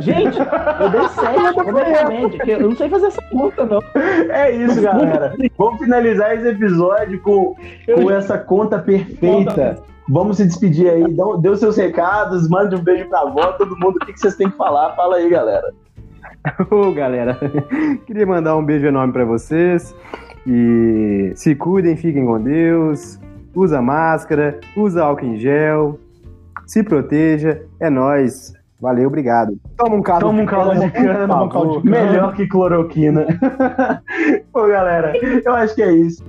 Gente, 0.00 0.38
eu 0.38 0.90
dei 0.90 1.08
7 1.08 1.54
completamente. 1.54 2.38
que 2.38 2.50
Eu 2.52 2.60
não 2.70 2.76
sei 2.76 2.88
fazer 2.88 3.08
essa 3.08 3.22
conta, 3.30 3.66
não. 3.66 3.82
É 4.30 4.50
isso, 4.50 4.80
galera. 4.80 5.36
Vamos 5.58 5.80
finalizar 5.80 6.34
esse 6.34 6.48
episódio 6.48 7.20
com, 7.20 7.54
com 7.94 8.10
essa 8.10 8.38
conta 8.38 8.78
perfeita. 8.78 9.82
Vamos 10.08 10.38
se 10.38 10.46
despedir 10.46 10.88
aí. 10.88 11.04
Dê 11.42 11.50
os 11.50 11.60
seus 11.60 11.76
recados, 11.76 12.48
mande 12.48 12.74
um 12.74 12.82
beijo 12.82 13.06
pra 13.10 13.20
avó, 13.20 13.52
todo 13.52 13.78
mundo. 13.78 13.96
O 13.96 14.06
que, 14.06 14.14
que 14.14 14.20
vocês 14.20 14.36
têm 14.36 14.48
que 14.48 14.56
falar? 14.56 14.96
Fala 14.96 15.16
aí, 15.16 15.28
galera. 15.28 15.74
Ô, 16.70 16.90
galera, 16.90 17.38
queria 18.06 18.26
mandar 18.26 18.56
um 18.56 18.64
beijo 18.64 18.86
enorme 18.86 19.12
pra 19.12 19.26
vocês. 19.26 19.94
E 20.46 21.32
se 21.34 21.54
cuidem, 21.54 21.96
fiquem 21.96 22.24
com 22.24 22.40
Deus. 22.40 23.20
Usa 23.54 23.82
máscara, 23.82 24.60
usa 24.76 25.02
álcool 25.02 25.26
em 25.26 25.36
gel. 25.36 25.98
Se 26.66 26.82
proteja. 26.82 27.62
É 27.80 27.90
nóis. 27.90 28.52
Valeu, 28.80 29.08
obrigado. 29.08 29.58
Toma 29.76 29.96
um 29.96 30.02
caldo 30.02 30.26
Toma 30.26 30.42
um 30.42 30.46
caldo 30.46 30.80
de 30.80 30.90
cana, 30.90 31.28
por 31.28 31.42
um 31.42 31.48
caldo 31.48 31.82
de 31.82 31.90
favor. 31.90 32.06
Melhor 32.08 32.34
que 32.34 32.46
cloroquina. 32.46 33.26
Pô, 34.52 34.66
galera, 34.66 35.12
eu 35.44 35.52
acho 35.52 35.74
que 35.74 35.82
é 35.82 35.92
isso. 35.92 36.24